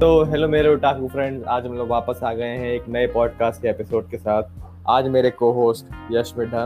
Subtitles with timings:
[0.00, 3.62] तो हेलो मेरे otaku friends आज हम लोग वापस आ गए हैं एक नए पॉडकास्ट
[3.62, 4.42] के एपिसोड के साथ।
[4.88, 6.62] आज मेरे को होस्ट यश मिठा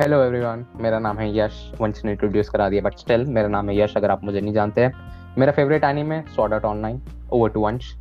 [0.00, 3.68] हेलो एवरीवन मेरा नाम है यश। वंश ने इंट्रोड्यूस करा दिया बट स्टिल मेरा नाम
[3.68, 4.92] है यश अगर आप मुझे नहीं जानते हैं।
[5.38, 7.00] मेरा फेवरेट एनीमे है Sword Art Online
[7.32, 7.94] over to Vansh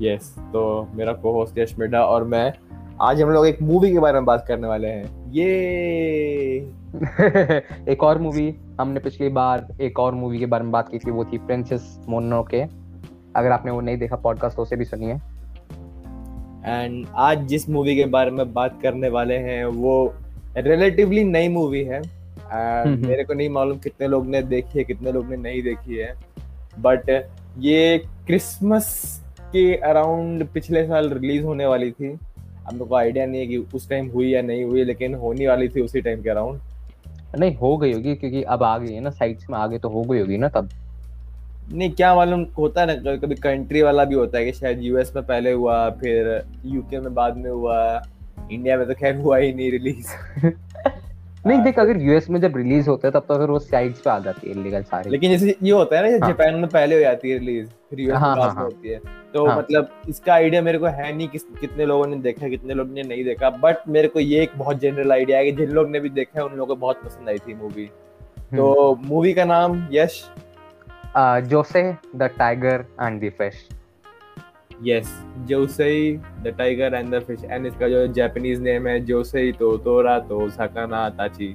[0.00, 2.52] yes तो मेरा को होस्ट यश मिठा और मैं
[3.00, 5.48] आज हम लोग एक मूवी के बारे में बात करने वाले हैं। ये
[7.92, 11.10] एक और मूवी हमने पिछली बार एक और मूवी के बारे में बात की थी
[11.10, 12.79] वो थी प्रिंसेस मोनोके
[13.36, 15.14] अगर आपने वो नहीं देखा पॉडकास्ट तो उसे भी सुनिए।
[16.66, 20.14] एंड आज जिस मूवी के बारे में बात करने वाले हैं वो
[20.56, 22.00] रिलेटिवली नई मूवी है।
[22.52, 25.96] एंड मेरे को नहीं मालूम कितने लोग ने देखी है कितने लोग ने नहीं देखी
[25.96, 26.12] है।
[26.78, 27.10] बट
[27.58, 29.20] ये क्रिसमस
[29.52, 33.56] के अराउंड पिछले साल रिलीज़ होने वाली थी। अब मेरे को आइडिया नहीं है कि
[33.74, 36.60] उस टाइम हुई या नहीं हुई लेकिन होने वाली थी उसी टाइम के अराउंड
[37.38, 40.02] नहीं हो गई होगी क्योंकि अब आ गई है ना साइट्स में आगे तो हो
[40.02, 40.68] गई होगी ना तब।
[41.72, 45.12] नहीं क्या मालूम होता है ना कभी कंट्री वाला भी होता है कि शायद यूएस
[45.16, 47.76] में पहले हुआ फिर यूके में बाद में हुआ
[48.52, 50.08] इंडिया में तो खैर हुआ ही नहीं रिलीज़
[51.46, 54.10] नहीं देख अगर यूएस में जब रिलीज़ होता है तब तो फिर वो साइट्स पे
[54.10, 56.32] आ जाती है इलीगल सारी। लेकिन जैसे ये होता है ना हाँ.
[56.32, 58.98] जापान में पहले हो जाती है रिलीज़ फिर यूएस हाँ, में बाद हाँ, होती है।
[59.34, 59.56] तो हाँ.
[59.58, 63.02] मतलब इसका आइडिया मेरे को है नहीं किस कितने लोगों ने देखा कितने लोगों ने
[63.02, 66.00] नहीं देखा बट मेरे को ये एक बहुत जनरल आइडिया है कि जिन लोग ने
[66.00, 67.86] भी देखा है उन लोगों को बहुत पसंद आई थी मूवी
[68.56, 70.22] तो मूवी का नाम Yash
[71.14, 73.66] uh, Jose the Tiger and the Fish.
[74.80, 75.08] Yes,
[75.48, 77.40] Jose the Tiger and the Fish.
[77.44, 81.54] And इसका जो जापानीज नेम है जोसे तो तोरा तो सकाना ताची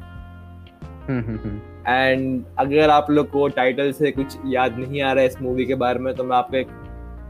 [1.88, 5.66] एंड अगर आप लोग को टाइटल से कुछ याद नहीं आ रहा है इस मूवी
[5.66, 6.68] के बारे में तो मैं आपको एक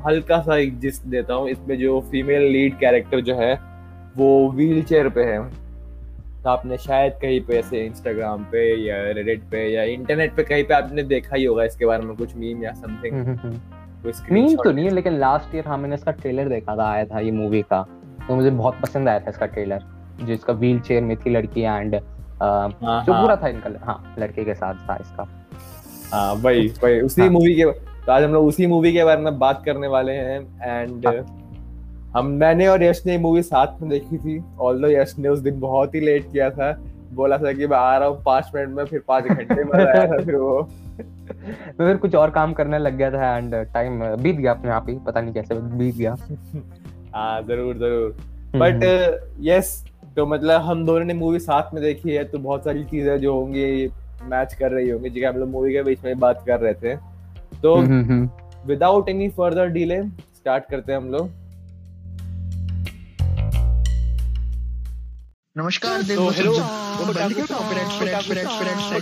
[0.07, 3.53] हल्का सा एक जिस्ट देता हूँ इसमें जो फीमेल लीड कैरेक्टर जो है
[4.17, 5.39] वो व्हील चेयर पे है
[6.45, 10.63] तो आपने शायद कहीं पे ऐसे इंस्टाग्राम पे या रेडिट पे या इंटरनेट पे कहीं
[10.63, 13.49] पे आपने देखा ही होगा इसके बारे में कुछ मीम या समथिंग मीम हम्म, हम्म,
[13.49, 17.31] हम्म। तो नहीं है लेकिन लास्ट ईयर हमने इसका ट्रेलर देखा था आया था ये
[17.31, 17.81] मूवी का
[18.27, 19.85] तो मुझे बहुत पसंद आया था इसका ट्रेलर
[20.19, 24.15] जो इसका व्हील चेयर में थी लड़की एंड हाँ, जो हाँ। पूरा था इनका हाँ
[24.19, 25.27] लड़के के साथ था इसका
[26.13, 29.21] हाँ वही वही उसी मूवी हाँ। के तो आज हम लोग उसी मूवी के बारे
[29.21, 31.07] में बात करने वाले हैं एंड
[32.15, 35.59] हम मैंने और यश ने मूवी साथ में देखी थी ऑल यश ने उस दिन
[35.59, 36.71] बहुत ही लेट किया था
[37.11, 40.05] बोला था कि मैं आ रहा हूँ पाँच मिनट में फिर पाँच घंटे में आया
[40.07, 40.61] था फिर वो।
[40.99, 44.89] मैं फिर कुछ और काम करने लग गया था एंड टाइम बीत गया अपने आप
[44.89, 46.15] ही पता नहीं कैसे बीत गया।
[47.15, 48.15] हाँ ज़रूर ज़रूर।
[48.55, 48.83] बट
[49.41, 49.83] यस
[50.15, 53.33] तो मतलब हम दोनों ने मूवी साथ में देखी है तो बहुत सारी चीज़ें जो
[53.33, 53.87] होंगी
[54.25, 56.95] मैच कर रही होंगी जिसके हम लोग मूवी के बीच में बात कर रहे थे।
[57.61, 57.75] तो
[58.67, 61.29] without any further delay start करते हैं हम लोग।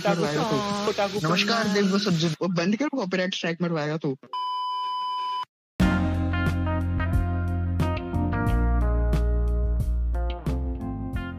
[0.06, 4.14] मरवाएगा तो। नमस्कार देव वो सज्जन वो बंद कर कॉपीराइट स्ट्राइक मरवाएगा तो।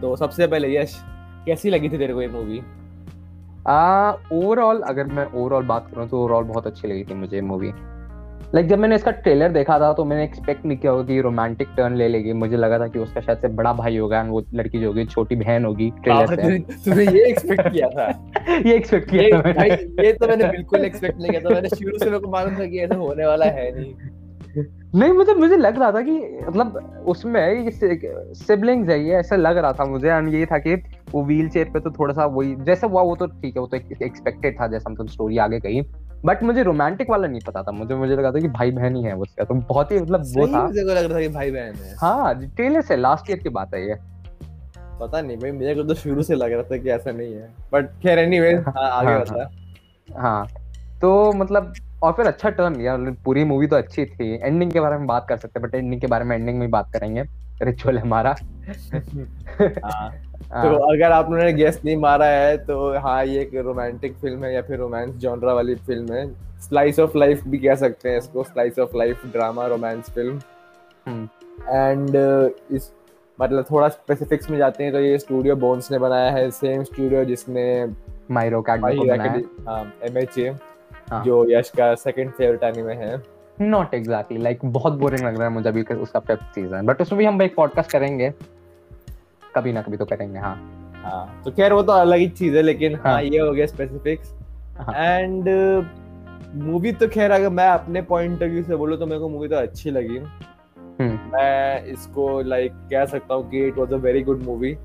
[0.01, 0.95] तो सबसे पहले यश
[1.45, 2.59] कैसी लगी थी तेरे को ये मूवी
[3.67, 7.71] आ ओवरऑल अगर मैं ओवरऑल बात करूँ तो ओवरऑल बहुत अच्छी लगी थी मुझे मूवी
[8.55, 11.67] लाइक जब मैंने इसका ट्रेलर देखा था तो मैंने एक्सपेक्ट नहीं किया होगा कि रोमांटिक
[11.77, 14.79] टर्न ले लेगी। मुझे लगा था कि उसका शायद से बड़ा भाई होगा वो लड़की
[14.79, 18.07] जो होगी छोटी बहन होगी ट्रेलर से। तूने ये एक्सपेक्ट किया था।
[18.65, 19.69] ये एक्सपेक्ट किया ये, था भाई
[20.05, 22.65] ये तो मैंने बिल्कुल एक्सपेक्ट नहीं किया था। मैंने शुरू से मेरे को मालूम था
[22.65, 23.93] कि ऐसा होने वाला है नहीं।
[24.95, 26.11] नहीं मुझे मुझे लग रहा था कि
[26.47, 30.75] मतलब उसमें सिबलिंग्स है ये ऐसा लग रहा था मुझे। एंड ये था कि
[31.11, 33.67] वो व्हील चेयर पे तो थोड़ा सा वही जैसा हुआ वो तो ठीक है वो
[33.67, 35.81] तो एक्सपेक्टेड था जैसा मतलब स्टोरी आगे गई
[36.25, 39.03] बट मुझे रोमांटिक वाला नहीं पता था। मुझे मुझे लगा था कि भाई बहन ही
[39.03, 41.75] है उसका। तो बहुत ही मतलब वो था। मुझे लग रहा था कि भाई बहन
[41.75, 43.95] है। हाँ ट्रेलर से लास्ट ईयर की बात है ये।
[45.01, 47.85] पता नहीं भाई मुझे तो शुरू से लग रहा था कि ऐसा नहीं है। बट
[47.85, 49.49] खैर एनीवे हाँ, आगे हाँ, बता।
[50.19, 50.47] हाँ।
[51.01, 54.97] तो मतलब और फिर अच्छा टर्न लिया पूरी मूवी तो अच्छी थी। एंडिंग के बारे
[54.97, 57.23] में बात कर सकते हैं बट एंडिंग के बारे में एंडिंग में बात करेंगे।
[57.61, 58.35] रिचुअल हमारा।
[59.85, 63.55] हाँ। तो हाँ। अगर आप लोगों ने गेस नहीं मारा है तो हाँ ये एक
[63.55, 66.27] रोमांटिक फ़िल्म है या फिर रोमांस जॉनरा वाली फ़िल्म है।
[66.61, 70.39] स्लाइस ऑफ़ लाइफ भी कह सकते हैं इसको slice of life drama romance film
[71.69, 72.15] and
[72.71, 72.91] इस
[73.39, 77.23] मतलब थोड़ा स्पेसिफिक्स में जाते हैं तो ये स्टूडियो बोन्स ने बनाया है। सेम स्टूडियो
[77.25, 77.65] जिसने
[78.31, 79.93] माइरो हाँ।
[81.09, 83.21] हाँ। जो यश का सेकंड फेवरेट एनीमे है।
[83.61, 87.19] नॉट एग्जैक्टली लाइक बहुत बोरिंग लग रहा है मुझे अभी उसका फिफ्थ सीज़न बट उसमें
[87.19, 88.29] भी हम एक पॉडकास्ट करेंगे।
[89.55, 90.55] कभी ना कभी तो करेंगे हाँ।
[91.03, 93.65] हाँ तो खैर वो तो अलग ही चीज़ है लेकिन हाँ, हाँ ये हो गया
[93.65, 94.33] स्पेसिफिक्स
[94.89, 95.49] एंड
[96.63, 99.47] मूवी तो खैर अगर मैं अपने पॉइंट ऑफ़ व्यू से बोलूँ तो मेरे को मूवी
[99.47, 104.21] तो अच्छी लगी। हम्म। मैं इसको लाइक कह सकता हूँ कि it was a very
[104.21, 104.75] good movie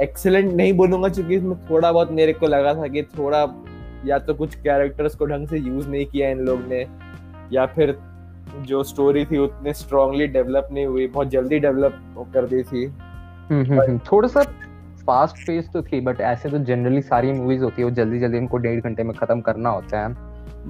[0.00, 3.46] excellent नहीं बोलूँगा क्योंकि इसमें थोड़ा बहुत मेरे को लगा था कि थोड़ा
[4.06, 6.86] या तो कुछ कैरेक्टर्स को ढंग से यूज़ नहीं किया इन लोग ने
[7.52, 7.96] या फिर
[8.62, 12.00] जो स्टोरी थी उतने स्ट्रांगली डेवलप नहीं हुई बहुत जल्दी डेवलप
[12.34, 12.86] कर दी थी।
[13.50, 14.42] थोड़ा सा
[15.06, 18.38] फास्ट पेस तो थी बट ऐसे तो जनरली सारी मूवीज़ होती है वो जल्दी जल्दी
[18.38, 20.14] इनको डेढ़ घंटे में खत्म करना होता है।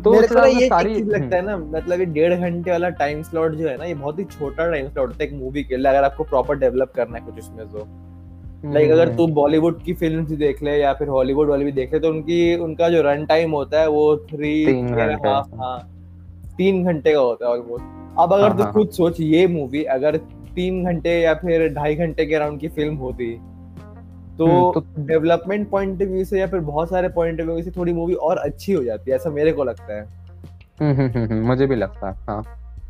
[0.02, 3.22] तो मेरे को ये सारी चीज़ लगता है ना मतलब ये डेढ़ घंटे वाला टाइम
[3.22, 5.76] स्लॉट जो है ना ये बहुत ही छोटा टाइम स्लॉट होता है एक मूवी के
[5.76, 7.86] लिए अगर आपको प्रॉपर डेवलप करना है कुछ उसमें तो।
[8.72, 12.00] लाइक अगर तू बॉलीवुड की फ़िल्म देख ले या फिर हॉलीवुड वाली भी देख ले
[12.00, 14.52] तो उनकी उनका जो रन टाइम होता है वो थ्री
[15.24, 15.78] हाफ़ हाँ
[16.58, 19.82] तीन घंटे का होता है ऑलमोस्ट अब अगर हाँ, तू हाँ, खुद। सोच ये मूवी
[19.84, 20.16] अगर
[20.58, 23.32] तीन घंटे या फिर ढाई घंटे के अराउंड की फ़िल्म होती।
[24.38, 27.92] तो डेवलपमेंट पॉइंट ऑफ़ व्यू से या फिर बहुत सारे पॉइंट ऑफ़ व्यू से थोड़ी
[27.92, 30.02] मूवी और अच्छी हो जाती है ऐसा मेरे को लगता है।
[30.80, 32.42] हम्म, हम्म, हम्म, मुझे भी लगता है हाँ।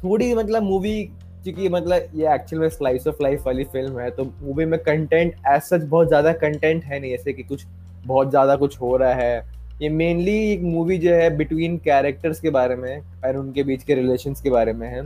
[0.03, 1.03] थोड़ी मतलब मूवी
[1.45, 5.35] क्योंकि मतलब ये एक्चुअल में स्लाइस ऑफ़ लाइफ वाली फ़िल्म है तो मूवी में कंटेंट
[5.49, 7.65] एज सच बहुत ज़्यादा कंटेंट है नहीं ऐसे कि कुछ
[8.07, 12.51] बहुत ज़्यादा कुछ हो रहा है। ये मेनली एक मूवी जो है बिटवीन कैरेक्टर्स के
[12.51, 15.03] बारे में और उनके बीच के रिलेशंस के बारे में है।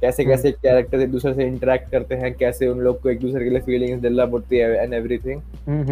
[0.00, 3.20] कैसे हम्म। कैसे कैरेक्टर एक दूसरे से इंटरेक्ट करते हैं कैसे उन लोग को एक
[3.20, 5.40] दूसरे के लिए फीलिंग्स डेवलप होती है एंड एवरीथिंग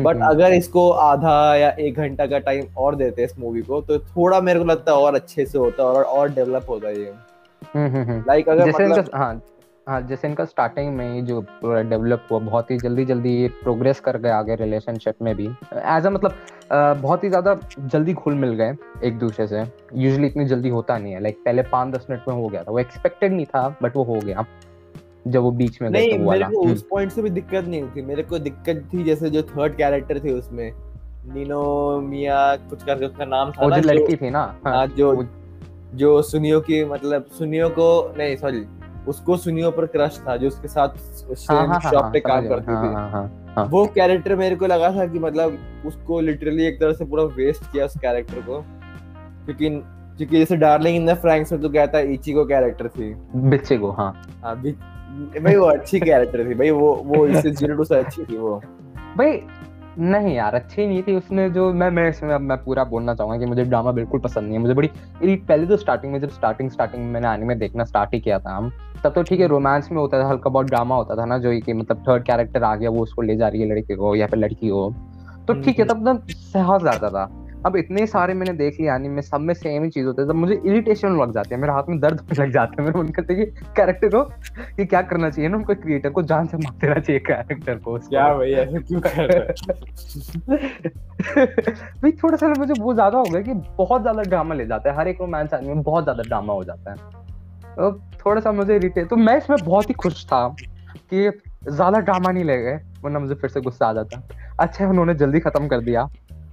[0.04, 3.98] बट अगर इसको आधा या एक घंटा का टाइम और देते इस मूवी को तो
[3.98, 7.12] थोड़ा मेरे को लगता है और अच्छे से होता और और डेवलप होता है ये
[8.22, 9.40] लाइक अगर जैसे मतलब हाँ
[9.86, 14.00] हाँ जैसे इनका स्टार्टिंग में जो पूरा डेवलप हुआ बहुत ही जल्दी जल्दी ये प्रोग्रेस
[14.00, 16.32] कर गए आगे रिलेशनशिप में भी। एज अ मतलब
[16.70, 19.60] बहुत ही ज़्यादा जल्दी घुल मिल गए एक दूसरे से।
[19.94, 22.72] यूजुअली इतनी जल्दी होता नहीं है। लाइक पहले पाँच दस मिनट में हो गया था।
[22.72, 24.46] वो एक्सपेक्टेड नहीं था बट वो हो गया।
[25.26, 28.22] जब वो बीच में नहीं मेरे को उस पॉइंट से भी दिक्कत नहीं थी मेरे
[28.22, 30.70] को दिक्कत थी जैसे जो थर्ड कैरेक्टर थे उसमें।
[31.34, 35.14] नीनो मिया कुछ करके उसका नाम था ना जो लड़की थी ना हाँ जो
[35.94, 37.88] जो सुनियो की मतलब सुनियो को
[38.18, 38.60] नहीं सॉरी
[39.08, 40.88] उसको सुनियो पर क्रश था जो उसके साथ
[41.36, 45.58] शॉप हाँ, हाँ, पे काम करती थी। वो कैरेक्टर मेरे को लगा था कि मतलब
[45.86, 48.60] उसको लिटरली एक तरह से पूरा वेस्ट किया उस कैरेक्टर को।
[49.44, 49.68] क्योंकि
[50.18, 53.12] क्योंकि जैसे डार्लिंग इन द फ्रैंक्स में तो कहता है इची को कैरेक्टर थी।
[53.50, 54.12] बिच्चे को हाँ
[54.42, 58.36] हाँ भाई वो अच्छी कैरेक्टर थी भाई वो वो इससे ज़ीरो टू से अच्छी थी
[58.36, 58.60] वो।
[59.18, 59.32] भाई
[59.98, 63.38] नहीं यार अच्छी नहीं थी उसने जो मैं मैं इसमें अब मैं पूरा बोलना चाहूँगा
[63.38, 64.90] कि मुझे ड्रामा बिल्कुल पसंद नहीं है। मुझे बड़ी
[65.22, 68.38] पहले तो स्टार्टिंग में जब स्टार्टिंग स्टार्टिंग में मैंने आने में देखना स्टार्ट ही किया
[68.38, 68.70] था हम
[69.04, 71.58] तब तो ठीक है रोमांस में होता था हल्का बहुत ड्रामा होता था ना जो
[71.60, 74.26] कि मतलब थर्ड कैरेक्टर आ गया वो उसको ले जा रही है लड़की को या
[74.26, 74.90] फिर लड़की को
[75.46, 78.94] तो ठीक है हम्म, तब ना सहस जाता था। अब इतने सारे मैंने देख लिया
[78.94, 81.72] एनिमे सब में सेम ही चीज़ होती है। तब मुझे इरिटेशन लग जाती है मेरे
[81.72, 83.44] हाथ में दर्द होने लग जाता है। मेरे मन करते कि
[83.76, 84.22] कैरेक्टर को
[84.80, 87.98] ये क्या करना चाहिए ना उनको क्रिएटर को जान से मार देना चाहिए कैरेक्टर को
[87.98, 89.54] क्या भाई ऐसे क्यों कर
[92.02, 94.96] भाई थोड़ा सा मुझे वो ज़्यादा हो गया कि बहुत ज़्यादा ड्रामा ले जाता है।
[94.96, 96.96] हर एक रोमांस एनिमे में बहुत ज़्यादा ड्रामा हो जाता है।
[97.76, 100.46] तो थोड़ा सा मुझे इरिटेट तो मैं इसमें बहुत ही खुश था
[100.92, 101.28] कि
[101.68, 104.22] ज़्यादा ड्रामा नहीं ले गए वरना मुझे फिर से गुस्सा आ जाता।
[104.60, 106.08] अच्छा उन्होंने जल्दी खत्म कर दिया।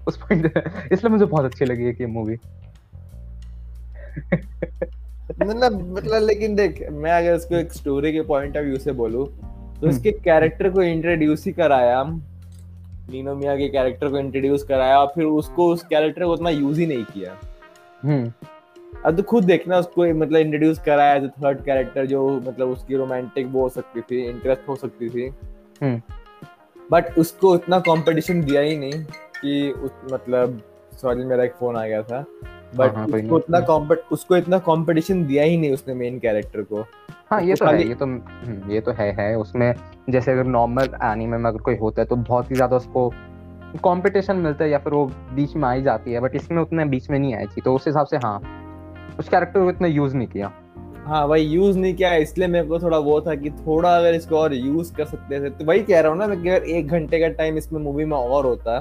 [0.08, 2.38] उस पॉइंट इसलिए मुझे बहुत अच्छी लगी है कि मूवी
[5.44, 9.26] मतलब मतलब लेकिन देख मैं अगर इसको एक स्टोरी के पॉइंट ऑफ़ व्यू से बोलूँ
[9.80, 15.08] तो इसके कैरेक्टर को इंट्रोड्यूस ही कराया नीनो मिया के कैरेक्टर को इंट्रोड्यूस कराया और
[15.16, 17.38] फिर उसको उस कैरेक्टर को उतना यूज़ ही नहीं किया।
[18.04, 18.32] हम्म।
[19.06, 23.48] अब तो खुद देखना उसको मतलब इंट्रोड्यूस कराया एज थर्ड कैरेक्टर जो मतलब उसकी रोमांटिक
[23.48, 28.78] वो हो सकती थी इंटरेस्ट हो सकती थी। But hmm. उसको इतना कंपटीशन दिया ही
[28.78, 29.04] नहीं।
[29.44, 30.62] कि उस मतलब
[31.01, 32.25] सॉरी मेरा एक फ़ोन आ गया था
[32.75, 36.62] बट हाँ, हाँ उसको इतना कॉम्पिट उसको इतना कंपटीशन दिया ही नहीं उसने मेन कैरेक्टर
[36.62, 36.85] को।
[37.31, 39.73] हाँ ये तो, है ये तो हम्म, ये तो है है उसमें
[40.09, 43.09] जैसे अगर नॉर्मल एनीमे में अगर कोई होता है तो बहुत ही ज़्यादा उसको
[43.83, 47.09] कंपटीशन मिलता है या फिर वो बीच में आई जाती है बट इसमें उतने बीच
[47.09, 48.38] में नहीं आई थी तो उस हिसाब से हाँ
[49.19, 50.52] उस कैरेक्टर को इतना यूज़ नहीं किया।
[51.06, 54.38] हाँ भाई यूज़ नहीं किया इसलिए मेरे को थोड़ा वो था कि थोड़ा अगर इसको
[54.38, 57.19] और यूज़ कर सकते थे तो वही कह रहा हूँ ना मैं अगर एक घंटे
[57.19, 58.80] का टाइम इसमें मूवी में और होता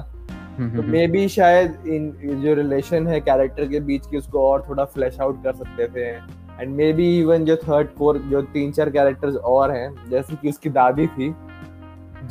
[0.57, 4.85] तो मे बी शायद इन जो रिलेशन है कैरेक्टर के बीच की उसको और थोड़ा
[4.85, 6.09] फ्लैश आउट कर सकते थे।
[6.61, 10.49] एंड मे बी इवन जो थर्ड फोर्थ जो तीन चार कैरेक्टर्स और हैं जैसे कि
[10.49, 11.33] उसकी दादी थी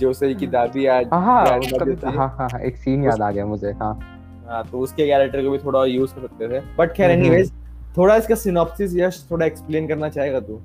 [0.01, 3.47] जो सही की दादी आज हाँ हाँ, हाँ हाँ हाँ एक सीन याद आ गया
[3.47, 3.95] मुझे हाँ।
[4.49, 7.53] हाँ तो उसके कैरेक्टर को भी थोड़ा यूज़ कर सकते थे। बट खैर एनीवेज
[7.97, 10.61] थोड़ा इसका सिनॉप्सिस यश थोड़ा एक्सप्लेन करना चाहेगा तू?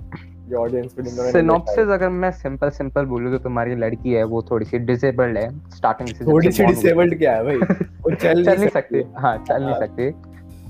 [0.55, 0.95] ऑडियंस
[1.31, 5.69] सिनॉप्सिस अगर मैं सिंपल सिंपल बोलूँ तो तुम्हारी लड़की है वो थोड़ी सी डिसेबल्ड है
[5.69, 7.55] स्टार्टिंग से थोड़ी सी डिसेबल्ड क्या है भाई?
[7.55, 10.11] वो चल नहीं सकती। हाँ चल नहीं हाँ। सकती।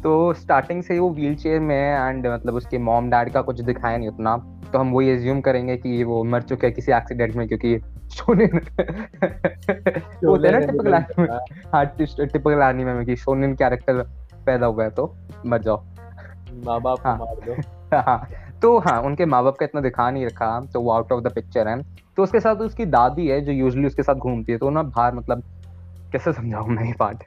[0.01, 3.61] तो स्टार्टिंग से वो व्हील चेयर में है एंड मतलब उसके मॉम डैड का कुछ
[3.61, 4.37] दिखाया नहीं उतना।
[4.73, 7.79] तो हम वही एज्यूम करेंगे कि वो मर चुके हैं किसी एक्सीडेंट में क्योंकि
[8.11, 8.49] शोनिन
[10.27, 11.27] होते ना टिपिकल एनीमे
[11.73, 14.01] हाँ टिपिकल एनीमे में कि शोनिन कैरेक्टर
[14.45, 15.15] पैदा हुआ है तो
[15.45, 15.85] मर जाओ।
[16.65, 17.53] माँ बाप हाँ, मार दो।
[17.97, 18.27] हाँ।
[18.61, 21.31] तो हाँ उनके माँ बाप का इतना दिखा नहीं रखा तो वो आउट ऑफ़ द
[21.33, 21.81] पिक्चर है।
[22.17, 25.13] तो उसके साथ उसकी दादी है जो यूजली उसके साथ घूमती है तो ना बाहर
[25.15, 25.43] मतलब
[26.11, 27.23] कैसे समझाऊं मैं ये पार्ट?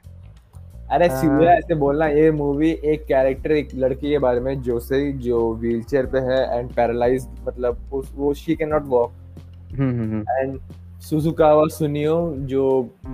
[0.91, 4.79] अरे हाँ। सीधा ऐसे बोलना ये मूवी एक कैरेक्टर एक लड़की के बारे में जो
[4.79, 9.11] से जो व्हीलचेयर पे है एंड पैरालाइज मतलब उस वो she can not walk
[9.71, 10.59] and
[11.01, 12.15] सुजुकावा सुनियो
[12.49, 12.65] जो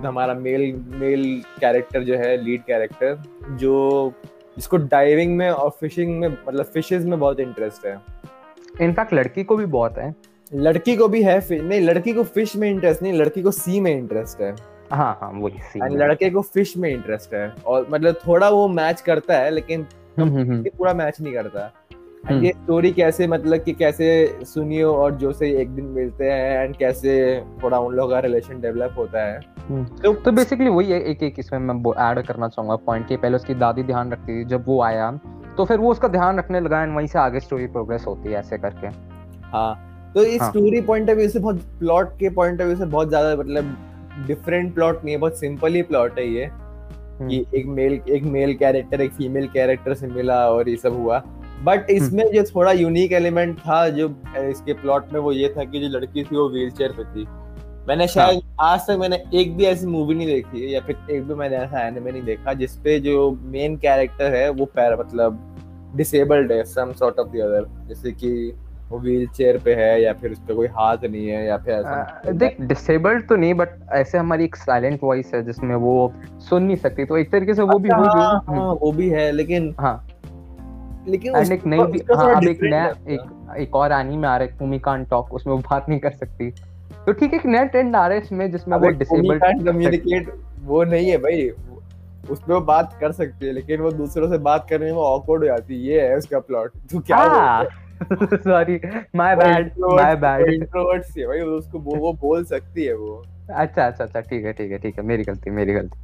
[0.04, 1.22] हमारा मेल मेल
[1.60, 3.22] कैरेक्टर जो है लीड कैरेक्टर
[3.60, 4.12] जो
[4.58, 8.00] इसको डाइविंग में और फिशिंग में मतलब फिशेज में बहुत इंटरेस्ट है।
[8.80, 10.14] इनफैक्ट लड़की को भी बहुत है।
[10.54, 13.94] लड़की को भी है नहीं लड़की को फ़िश में इंटरेस्ट नहीं लड़की को सी में
[13.96, 14.54] इंटरेस्ट है।
[14.92, 19.00] हाँ हाँ वही सी लड़के को फ़िश में इंटरेस्ट है। और मतलब थोड़ा वो मैच
[19.00, 19.86] करता है लेकिन
[20.18, 21.72] हम्म हम्म हम्म। पूरा मैच नहीं करता।
[22.24, 24.06] एंड ये स्टोरी कैसे मतलब कि कैसे
[24.44, 27.12] सुनियो और जो से एक दिन मिलते हैं एंड कैसे
[27.62, 29.40] थोड़ा उन लोगों का रिलेशन डेवलप होता है।
[30.02, 33.36] तो तो बेसिकली वही है एक एक इसमें मैं ऐड करना चाहूँगा पॉइंट कि पहले
[33.36, 35.10] उसकी दादी ध्यान रखती थी जब वो आया
[35.56, 38.38] तो फिर वो उसका ध्यान रखने लगा एंड वहीं से आगे स्टोरी प्रोग्रेस होती है
[38.38, 38.86] ऐसे करके।
[39.46, 42.86] हाँ तो इस। स्टोरी पॉइंट ऑफ़ व्यू से बहुत प्लॉट के पॉइंट ऑफ़ व्यू से
[42.86, 43.76] बहुत ज़्यादा मतलब
[44.26, 48.22] डिफरेंट प्लॉट नहीं है बहुत सिंपल ही प्लॉट है ये। हम्म। कि एक मेल एक
[48.26, 51.22] मेल कैरेक्टर एक फीमेल कैरेक्टर से मिला और ये सब हुआ।
[51.64, 55.80] बट इसमें जो थोड़ा यूनिक एलिमेंट था जो इसके प्लॉट में वो ये था कि
[55.80, 57.26] जो लड़की थी वो व्हील चेयर पे थी।
[57.88, 61.22] मैंने शायद आज तक मैंने एक भी ऐसी मूवी नहीं देखी है या फिर एक
[61.24, 65.44] भी मैंने ऐसा एनिमे नहीं देखा जिसपे जो मेन कैरेक्टर है वो पैर मतलब
[65.96, 68.32] डिसेबल्ड है some sort of the other जैसे कि
[68.90, 71.74] वो व्हील चेयर पे है या फिर उस पर कोई हाथ नहीं है या फिर
[71.74, 76.12] ऐसा देख डिसेबल्ड तो नहीं बट ऐसे हमारी एक साइलेंट वॉइस है जिसमें वो
[76.50, 79.30] सुन नहीं सकती तो एक तरीके से वो भी अच्छा, हाँ, हाँ, वो भी है
[79.32, 80.08] लेकिन हाँ।
[81.08, 81.78] लेकिन एंड एक नई
[82.14, 85.60] हाँ अब एक नया एक एक और एनीमे आ रहा है कान टॉक उसमें वो
[85.60, 86.50] बात नहीं कर सकती।
[87.06, 90.82] तो ठीक है एक नया ट्रेंड आ रहा है इसमें जिसमें वो डिसेबल्ड कम्युनिकेट वो
[90.84, 91.48] नहीं है भाई
[92.30, 95.46] उसमें वो बात कर सकती है लेकिन वो दूसरों से बात करने में ऑकवर्ड हो
[95.46, 97.64] जाती है। ये है उसका प्लॉट तू क्या
[98.36, 98.80] sorry
[99.16, 103.24] my bad my bad introvert सी है भाई उसको वो, वो बोल सकती है वो।
[103.54, 105.98] अच्छा अच्छा अच्छा ठीक है ठीक है ठीक है मेरी गलती मेरी गलती।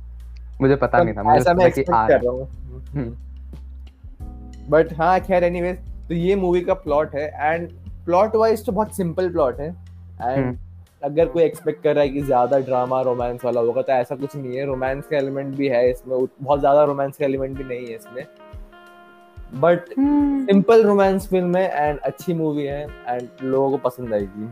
[0.60, 2.32] मुझे पता नहीं था मुझे ऐसा मैं एक्सपेक्ट कर रहा रहा
[2.94, 3.16] हम्म। हूँ।
[4.70, 5.78] बट हाँ खैर एनीवेज
[6.08, 7.68] तो ये मूवी का प्लॉट है एंड
[8.04, 10.56] प्लॉट वाइज तो बहुत सिंपल प्लॉट है एंड हम्म।
[11.02, 14.36] अगर कोई एक्सपेक्ट कर रहा है कि ज़्यादा ड्रामा रोमांस वाला होगा तो ऐसा कुछ
[14.36, 17.86] नहीं है रोमांस का एलिमेंट भी है इसमें बहुत ज़्यादा रोमांस का एलिमेंट भी नहीं
[17.86, 18.26] है इसमें
[19.54, 19.88] बट।
[20.46, 24.48] सिंपल रोमांस फ़िल्म है एंड अच्छी मूवी है एंड लोगों को पसंद आएगी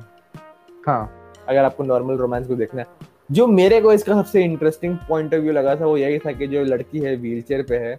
[0.86, 1.10] हाँ
[1.48, 5.40] अगर आपको नॉर्मल रोमांस को देखना है जो मेरे को इसका सबसे इंटरेस्टिंग पॉइंट ऑफ़
[5.40, 7.98] व्यू लगा था वो यही था कि जो लड़की है व्हीलचेयर पे है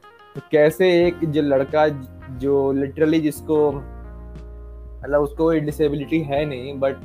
[0.52, 1.88] कैसे एक जो लड़का
[2.38, 6.96] जो लिटरली जिसको मतलब उसको कोई डिसेबिलिटी है नहीं बट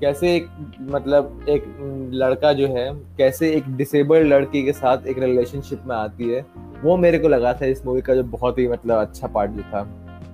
[0.00, 0.48] कैसे एक
[0.80, 1.64] मतलब एक
[2.12, 6.44] लड़का जो है कैसे एक डिसेबल्ड लड़की के साथ एक रिलेशनशिप में आती है
[6.82, 9.62] वो मेरे को लगा था इस मूवी का जो बहुत ही मतलब अच्छा पार्ट जो
[9.62, 9.80] था।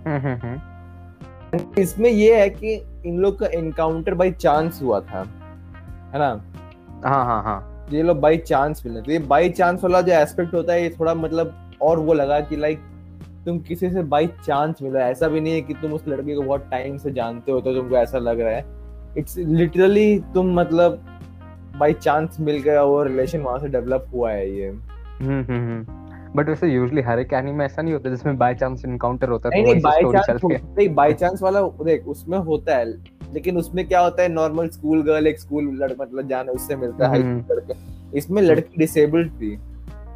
[0.06, 2.74] हम्म, हम्म, हम्म। इसमें ये है कि
[3.06, 5.20] इन लोग का एनकाउंटर बाई चांस हुआ था
[6.12, 6.44] है ना?
[7.04, 10.54] हाँ हाँ हाँ। ये लोग बाई चांस मिले तो ये बाई चांस वाला जो एस्पेक्ट
[10.54, 12.80] होता है ये थोड़ा मतलब और वो लगा कि लाइक
[13.44, 16.42] तुम किसी से बाई चांस मिला। ऐसा भी नहीं है कि तुम उस लड़के को
[16.42, 18.64] बहुत टाइम से जानते हो तो तुमको ऐसा लग रहा है।
[19.18, 21.02] इट्स लिटरली तुम मतलब
[21.78, 26.00] बाई चांस मिल गया वो रिलेशन वहाँ से डेवलप हुआ है ये। हम्म हम्म हम्म।
[26.36, 29.62] बट वैसे यूजुअली हर एक एनीमे ऐसा नहीं होता जिसमें बाय चांस इनकाउंटर होता है
[29.62, 32.86] नहीं तो बाई स्टोरी चांस नहीं बाई चांस वाला देख उसमें होता है
[33.34, 37.04] लेकिन उसमें क्या होता है नॉर्मल स्कूल गर्ल एक स्कूल लड़ मतलब जाने उससे मिलता
[37.04, 39.56] है हाई हम्म। स्कूल लड़के। इसमें लड़की डिसेबल्ड थी।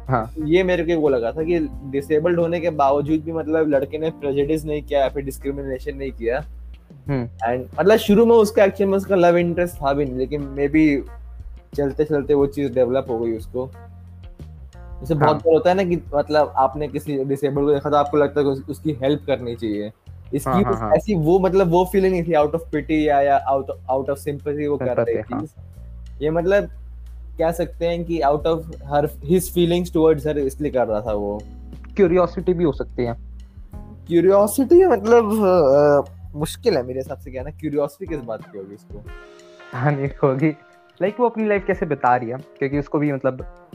[0.09, 1.59] हाँ। ये मेरे को वो लगा था कि
[1.91, 6.11] डिसेबल्ड होने के बावजूद भी मतलब लड़के ने प्रेजुडिस नहीं किया या फिर डिस्क्रिमिनेशन नहीं
[6.11, 6.43] किया
[7.07, 10.41] हम्म। एंड मतलब शुरू में उसका एक्चुअली में उसका लव इंटरेस्ट था भी नहीं लेकिन
[10.57, 10.85] मे बी
[11.75, 13.69] चलते चलते वो चीज़ डेवलप हो गई उसको
[14.99, 15.23] जैसे हाँ.
[15.23, 18.39] बहुत। बार होता है ना कि मतलब आपने किसी डिसेबल को देखा तो आपको लगता
[18.39, 19.91] है कि उस- उसकी हेल्प करनी चाहिए
[20.33, 23.21] इसकी हाँ, हाँ, हाँ। ऐसी वो मतलब वो फीलिंग नहीं थी आउट ऑफ़ पिटी या
[23.21, 26.69] या आउट आउट ऑफ़ सिंपैथी वो कर रही हाँ। थी ये मतलब
[27.37, 31.13] कह सकते हैं कि out of her his feelings towards her इसलिए कर रहा था
[31.13, 31.41] वो।
[31.95, 33.17] क्यूरियोसिटी भी हो सकती है।
[34.07, 38.73] क्यूरियोसिटी मतलब अ, मुश्किल है मेरे हिसाब से क्या ना क्यूरियोसिटी किस बात की होगी
[38.73, 39.03] इसको?
[39.73, 40.49] हाँ नहीं होगी।
[41.01, 42.37] लाइक वो अपनी लाइफ कैसे बिता रही है?
[42.37, 43.67] क्योंकि उसको भी मतलब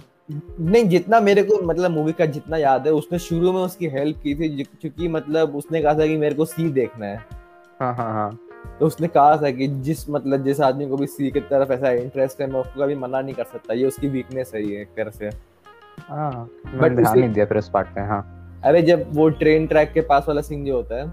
[0.60, 4.16] नहीं जितना मेरे को मतलब मूवी का जितना याद है उसने शुरू में उसकी हेल्प
[4.16, 7.16] की थी क्योंकि मतलब उसने कहा था कि मेरे को सी देखना है।
[7.80, 8.38] हाँ हाँ हाँ।
[8.80, 11.90] तो उसने कहा था कि जिस मतलब जिस आदमी को भी सी की तरफ़ ऐसा
[11.90, 14.88] इंटरेस्ट है मैं उसको कभी मना नहीं कर सकता। ये उसकी वीकनेस है ये एक
[14.96, 15.30] तरह से।
[16.08, 16.48] हाँ
[16.80, 18.22] But ध्यान नहीं दिया फिर उस पार्ट पे हाँ।
[18.64, 21.06] अरे जब वो ट्रेन ट्रैक के पास वाला सीन जो होता है।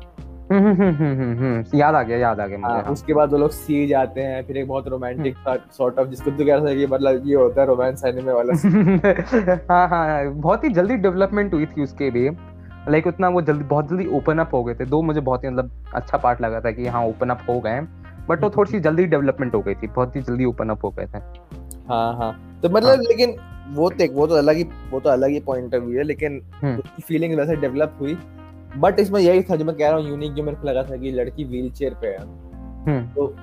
[0.51, 3.13] हम्म, हम्म, हम्म, हम्म, हम्म, याद आ गया याद आ गया मुझे हाँ, हाँ। उसके
[3.13, 5.35] बाद वो लोग सी जाते हैं फिर एक बहुत रोमांटिक
[5.77, 8.53] सॉर्ट ऑफ़ जिसको तू कह रहा था कि मतलब ये होता है रोमांस एनिमे वाला
[9.73, 12.29] हाँ हाँ बहुत ही जल्दी डेवलपमेंट हुई थी उसके भी
[12.89, 15.49] लाइक उतना वो जल्दी बहुत जल्दी ओपन अप हो गए थे। दो मुझे बहुत ही
[15.49, 17.79] मतलब अच्छा पार्ट लगा था कि हाँ ओपन अप हो गए
[18.29, 20.89] बट वो थोड़ी सी जल्दी डेवलपमेंट हो गई थी। बहुत ही जल्दी ओपन अप हो
[20.89, 21.17] गए थे।
[21.87, 22.97] हाँ हाँ। तो मतलब हाँ.
[22.97, 23.35] लेकिन
[23.69, 26.41] वो तो वो तो अलग ही वो तो अलग ही पॉइंट ऑफ़ व्यू है लेकिन
[26.61, 28.17] हम्म। उसकी फीलिंग वैसे डेवलप हुई।
[28.77, 30.95] बट इसमें यही था जो मैं कह रहा हूँ यूनिक जो मेरे को लगा था
[30.95, 32.23] कि लड़की व्हील चेयर पे है।
[32.85, 33.35] हम्म। तो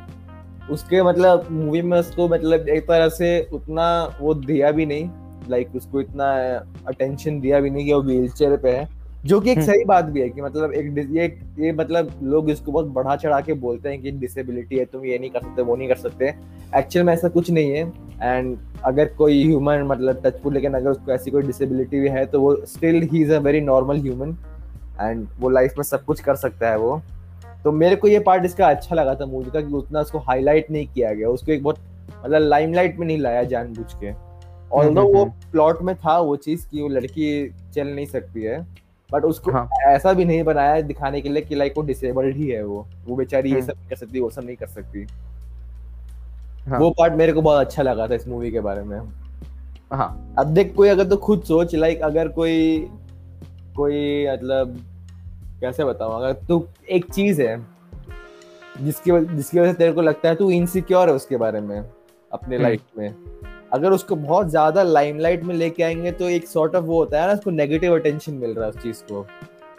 [0.71, 3.87] उसके मतलब मूवी में उसको मतलब एक तरह से उतना
[4.21, 5.09] वो दिया भी नहीं।
[5.49, 6.31] लाइक उसको इतना
[6.88, 8.96] अटेंशन दिया भी नहीं कि वो व्हील चेयर पे है।
[9.26, 11.26] जो कि एक हम्म। सही बात भी है कि मतलब एक ये
[11.59, 15.18] ये मतलब लोग इसको बहुत बढ़ा चढ़ा के बोलते हैं कि डिसेबिलिटी है तुम ये
[15.18, 16.35] नहीं कर सकते वो नहीं कर सकते।
[16.76, 17.92] एक्चुअल में ऐसा कुछ नहीं है।
[18.23, 22.40] एंड अगर कोई ह्यूमन मतलब टचफुल लेकिन अगर उसको ऐसी कोई डिसेबिलिटी भी है तो
[22.40, 24.37] वो still he is a very normal human
[25.00, 27.00] and वो लाइफ में सब कुछ कर सकता है वो।
[27.64, 30.71] तो मेरे को ये पार्ट इसका अच्छा लगा था मूवी का कि उतना उसको हाईलाइट
[30.71, 31.78] नहीं किया गया। उसको एक बहुत
[32.25, 34.12] मतलब लाइमलाइट में नहीं लाया जानबूझ के।
[34.71, 37.28] ऑल्दो हम्म, वो हम्म। प्लॉट में था वो चीज़ कि वो लड़की
[37.75, 38.59] चल नहीं सकती है।
[39.10, 42.48] बट उसको हाँ। ऐसा भी नहीं बनाया दिखाने के लिए कि लाइक वो डिसेबल्ड ही
[42.48, 45.06] है वो वो बेचारी ये हम्म। सब नहीं कर सकती वो सब नहीं कर सकती
[46.66, 48.98] हाँ। वो पार्ट मेरे को बहुत अच्छा लगा था इस मूवी के बारे में
[49.92, 52.78] हाँ अब देख कोई अगर तो खुद सोच लाइक अगर कोई
[53.76, 54.76] कोई मतलब
[55.60, 57.56] कैसे बताऊँ अगर तू एक चीज़ है
[58.80, 61.78] जिसकी वजह जिसकी वजह से तेरे को लगता है तू इनसिक्योर है उसके बारे में
[61.78, 63.14] अपने हम्म। लाइफ में
[63.76, 67.26] अगर उसको बहुत ज़्यादा लाइमलाइट में लेके आएँगे तो एक सॉर्ट ऑफ़ वो होता है
[67.26, 69.26] ना उसको नेगेटिव अटेंशन मिल रहा है उस चीज़ को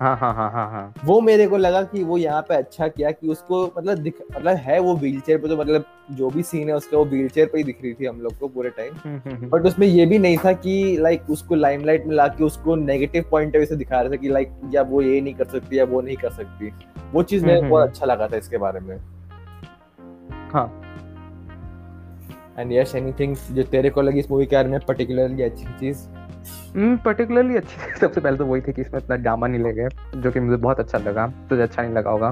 [0.01, 3.11] हाँ हाँ हाँ हाँ हाँ वो मेरे को लगा कि वो यहाँ पे अच्छा किया
[3.11, 6.69] कि उसको मतलब दिख मतलब है वो व्हील चेयर पे तो मतलब जो भी सीन
[6.69, 8.93] है उसका वो व्हील चेयर पे ही दिख रही थी हम लोग को पूरे time
[8.95, 12.43] hmm, hmm, hmm. But उसमें ये भी नहीं था कि लाइक उसको लाइमलाइट में लाके
[12.43, 15.33] उसको नेगेटिव पॉइंट ऑफ़ व्यू से दिखा रहे थे कि लाइक या वो ये नहीं
[15.33, 16.71] कर सकती या वो नहीं कर सकती
[17.13, 18.97] वो चीज़ मेरे को हम्म, बहुत हम्म। अच्छा लगा था इसके बारे में
[20.49, 20.86] हाँ।
[22.59, 26.07] एंड यस एनीथिंग जो तेरे को लगी इस मूवी के बारे में पर्टिकुलरली अच्छी चीज़?
[27.03, 29.87] पर्टिकुलरली हम्म, अच्छी सबसे पहले तो वही थी कि इसमें इतना ड्रामा नहीं ले गए
[30.21, 32.29] जो कि मुझे बहुत अच्छा लगा। तुझे अच्छा नहीं लगा होगा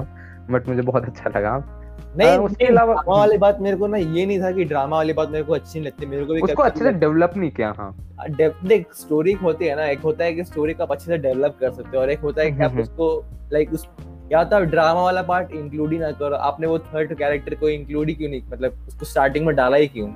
[0.50, 1.56] बट मुझे बहुत अच्छा लगा।
[2.16, 5.12] नहीं उसके अलावा- ड्रामा वाली बात मेरे को ना ये नहीं था कि ड्रामा वाली
[5.12, 7.72] बात मेरे को अच्छी नहीं लगती मेरे को भी उसको अच्छे से डेवलप नहीं किया
[7.76, 7.96] हाँ।
[8.66, 11.56] देख स्टोरी होती है ना एक होता है कि स्टोरी को आप अच्छे से डेवलप
[11.60, 13.88] कर सकते हो और एक होता है कि आप उसको लाइक उस
[14.32, 18.08] या तो ड्रामा वाला पार्ट इंक्लूड ही ना करो आपने वो थर्ड कैरेक्टर को इंक्लूड
[18.08, 20.08] ही क्यों नहीं मतलब उसको स्टार्टिंग में डाला ही क्यों?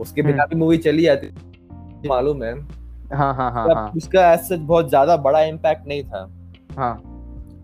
[0.00, 2.54] उसके बिना हम्म। भी मूवी चली जाती मालूम है।
[3.14, 6.28] हाँ हाँ हाँ मतलब हाँ। उसका ऐसा बहुत ज़्यादा बड़ा इम्पैक्ट नहीं था।
[6.76, 6.94] हाँ।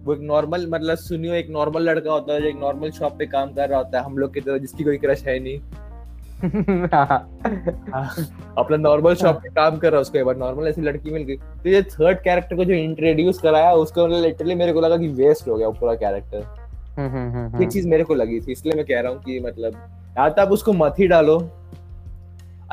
[0.04, 3.26] वो एक नॉर्मल मतलब सुनियो एक नॉर्मल लड़का होता है जो एक नॉर्मल शॉप पे
[3.26, 5.58] काम कर रहा होता है हम लोग की तरह जिसकी कोई क्रश है नहीं।
[8.58, 11.22] अपना नॉर्मल शॉप पे काम कर रहा है उसको एक बार नॉर्मल ऐसी लड़की मिल
[11.22, 14.96] गई। तो ये थर्ड कैरेक्टर को जो इंट्रोड्यूस कराया उसको मतलब लिटरली मेरे को लगा
[14.96, 16.42] कि वेस्ट हो गया वो पूरा कैरेक्टर
[16.98, 19.74] हम्म, हम्म, ये। चीज़ मेरे को लगी थी इसलिए मैं कह रहा हूँ कि मतलब
[20.18, 21.38] या तो आप उसको मत ही डालो।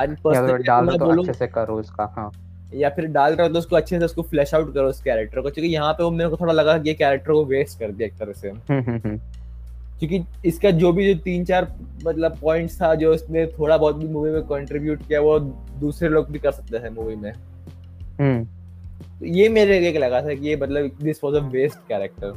[0.06, 2.30] तो personally डालो मैं तो बोलूँ, अच्छे से करो उसका हाँ।
[2.74, 5.40] या फिर डाल रहे हो तो उसको अच्छे से उसको फ्लैश आउट करो उस कैरेक्टर
[5.40, 7.90] को क्योंकि यहाँ पे वो मेरे को थोड़ा लगा कि ये कैरेक्टर को वेस्ट कर
[7.90, 9.18] दिया एक तरह से। हम्म, हम्म, हम्म।
[9.98, 11.66] क्योंकि इसका जो भी जो तीन चार
[12.06, 15.38] मतलब पॉइंट्स था जो इसने थोड़ा बहुत भी मूवी में कंट्रीब्यूट किया वो
[15.80, 17.32] दूसरे लोग भी कर सकते थे मूवी में।
[18.20, 22.34] तो ये मेरे एक लगा था कि ये मतलब this was a waste character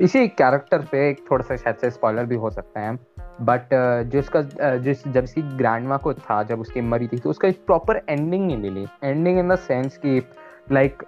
[0.00, 2.96] इसी कैरेक्टर पे एक थोड़ा सा शायद से स्पॉइलर भी हो सकता है।
[3.40, 3.68] बट
[4.04, 5.24] जो इसका अ, जिस जब
[5.56, 8.86] ग्रैंड माँ को था जब उसकी मरी थी तो उसका एक प्रॉपर एंडिंग नहीं मिली
[9.04, 10.22] एंडिंग इन द सेंस की
[10.72, 11.02] लाइक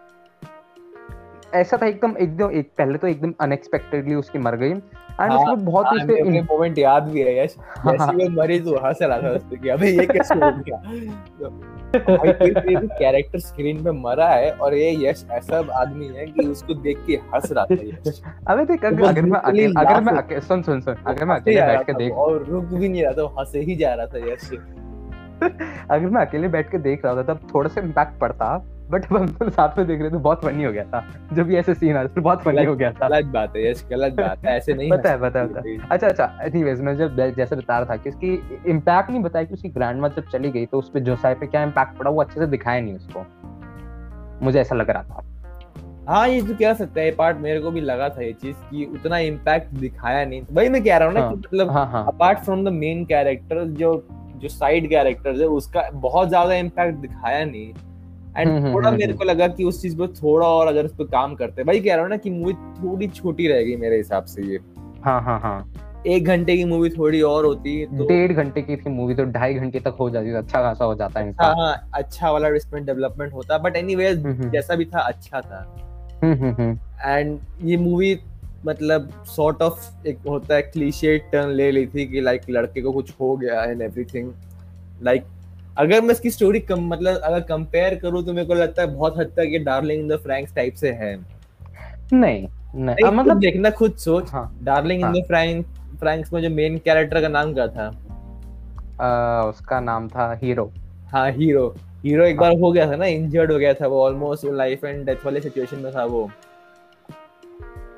[1.55, 5.65] ऐसा था एकदम एकदम एक पहले तो एकदम अनएक्सपेक्टेडली उसकी मर गई। एंड हाँ, उसमें
[5.65, 9.19] बहुत ही उसके मोमेंट याद भी है यश। हाँ, जैसे वो मरी तो हंस रहा
[9.23, 10.83] था उस पे कि अबे ये कैसे हो गया?
[12.99, 17.13] कैरेक्टर स्क्रीन पे मरा है और ये यश ऐसा आदमी है कि उसको देख के
[17.13, 17.75] हंस रहा था
[18.53, 21.93] अबे देख अगर अगर मैं अगर मैं सुन सुन सुन अगर मैं अकेले बैठ के
[21.93, 24.51] देख और रुक भी नहीं रहा था हंसे ही जा रहा था यश।
[25.91, 29.25] अगर मैं अकेले बैठ के देख रहा था तब थोड़ा सा इम्पैक्ट पड़ता। बट हम
[29.25, 31.97] लोग साथ में देख रहे थे बहुत फनी हो गया था। जो भी ऐसे सीन
[31.97, 34.75] आ रहे बहुत फनी हो गया था। गलत बात है यश गलत बात है ऐसे
[34.75, 38.11] नहीं पता है पता है। अच्छा अच्छा एनीवेज मैं जब जैसे बता रहा था कि
[38.11, 38.35] उसकी
[38.71, 41.63] इम्पैक्ट नहीं बताया कि उसकी ग्रैंडमा जब चली गई तो उस पे जोसाई पे क्या
[41.63, 42.11] इम्पैक्ट पड़ा?
[42.11, 43.25] वो अच्छे से दिखाया नहीं उसको।
[44.45, 45.25] मुझे ऐसा लग रहा था।
[46.09, 48.85] हाँ ये तो कह सकता है पार्ट मेरे को भी लगा था ये चीज़ कि
[48.95, 51.69] उतना इम्पैक्ट दिखाया नहीं। वही मैं कह रहा हूँ ना हाँ, कि मतलब
[52.09, 53.93] apart from the main character जो
[54.37, 57.73] जो साइड कैरेक्टर्स है उसका बहुत ज़्यादा इम्पैक्ट दिखाया नहीं।
[58.37, 60.93] एंड हम्म, थोड़ा हम्म, मेरे को लगा कि उस चीज़ पे थोड़ा और अगर उस
[60.93, 63.97] पर काम करते वही कह रहा हूँ ना कि मूवी थोड़ी छोटी रह गई मेरे
[63.97, 64.59] हिसाब से ये।
[65.05, 65.73] हाँ हाँ हाँ।
[66.07, 69.55] एक घंटे की मूवी थोड़ी और होती तो डेढ़ घंटे की थी मूवी तो ढाई
[69.55, 73.33] घंटे तक हो जाती अच्छा खासा हो जाता है हाँ हाँ अच्छा वाला इसमें डेवलपमेंट
[73.33, 75.77] होता बट हम्म, हम्म, जैसा भी था अच्छा था।
[76.25, 78.19] हम्म, हम्म, हम्म, एंड ये मूवी
[78.67, 82.93] मतलब सॉर्ट ऑफ़ एक होता है क्लीशे टर्न ले ली थी कि लाइक लड़के को
[82.93, 84.33] कुछ हो गया एंड एवरीथिंग
[85.03, 85.25] लाइक
[85.81, 89.19] अगर मैं इसकी स्टोरी कम मतलब अगर कंपेयर करूँ तो मेरे को लगता है बहुत
[89.19, 91.15] हद तक ये Darling in the Franxx type से है।
[92.13, 95.67] नहीं नहीं। अब मतलब देखना खुद सोच। हाँ। डार्लिंग इन हाँ। द फ्रैंक
[96.01, 97.87] फ्रैंक्स में जो मेन कैरेक्टर का नाम क्या था?
[99.01, 100.71] अ, उसका नाम था हीरो
[101.13, 104.45] हाँ हीरो हीरो एक बार हो गया था ना इंजर्ड हो गया था वो ऑलमोस्ट
[104.45, 106.31] लाइफ एंड डेथ वाले सिचुएशन में था वो।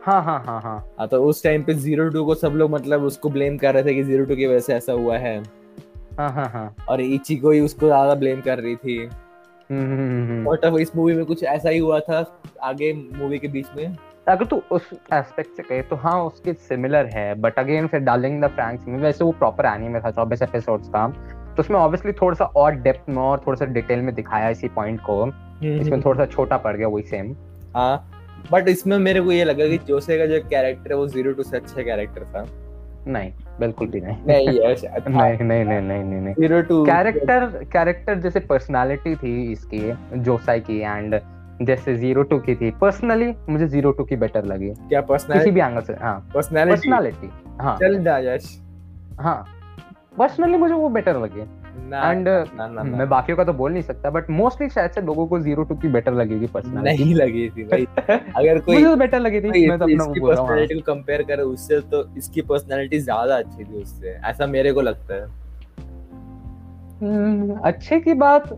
[0.05, 3.03] हाँ हाँ हाँ हाँ। हाँ तो उस टाइम पे ज़ीरो टू को सब लोग मतलब
[3.03, 5.62] उसको ब्लेम कर रहे थे कि ज़ीरो टू की वजह से ऐसा हुआ है।
[6.19, 10.27] हाँ हाँ हाँ। और इची को ही उसको ज़्यादा ब्लेम कर रही थी। हम्म, हम्म,
[10.29, 12.25] हम्म, बट अब इस मूवी में कुछ ऐसा ही हुआ था
[12.63, 13.97] आगे मूवी के बीच में?
[14.29, 18.43] अगर तू उस एस्पेक्ट से कहे तो हाँ उसके सिमिलर है बट अगेन फिर डार्लिंग
[18.45, 21.07] द फ्रैंक्स में वैसे वो प्रॉपर एनीमे था चौबीस एपिसोड्स का।
[21.57, 24.69] तो उसमें ऑब्वियसली थोड़ा सा और डेप्थ में और थोड़ा सा डिटेल में दिखाया इसी
[24.71, 25.27] पॉइंट को।
[25.63, 27.35] इसमें थोड़ा सा छोटा पड़ गया वही सेम
[27.77, 28.09] हाँ
[28.53, 31.43] बट इसमें मेरे को ये लगा कि जोसे का जो कैरेक्टर है वो ज़ीरो टू
[31.43, 32.47] से अच्छा कैरेक्टर था।
[33.07, 37.47] नहीं बिल्कुल भी नहीं। नहीं यश नहीं नहीं नहीं नहीं नहीं नहीं। ज़ीरो टू कैरेक्टर
[37.73, 41.21] कैरेक्टर जैसे पर्सनालिटी थी इसकी जोसाई की एंड
[41.63, 45.61] जैसे ज़ीरो टू की थी। पर्सनली मुझे ज़ीरो टू की बेटर लगी। क्या किसी भी
[45.61, 48.63] एंगल से हाँ। पर्सनैलिटी पर्सनैलिटी हाँ। चल यश।
[49.21, 49.47] हाँ।
[50.19, 54.31] पर्सनली मुझे वो बेटर लगी। एंड ना मैं बाकियों का तो बोल नहीं सकता बट
[54.31, 57.87] मोस्टली शायद से लोगों को ज़ीरो टू की बेटर लगेगी पर्सनालिटी नहीं लगी थी भाई।
[58.09, 60.57] अगर कोई मुझे तो बेटर लगी थी मैं तो अपना वो बोल रहा हूँ हाँ।
[60.57, 64.81] पर्सनालिटी को कंपेयर करे उससे तो इसकी पर्सनालिटी ज़्यादा अच्छी थी उससे। ऐसा मेरे को
[64.81, 65.27] लगता है।
[67.01, 68.49] हम्म, अच्छे की बात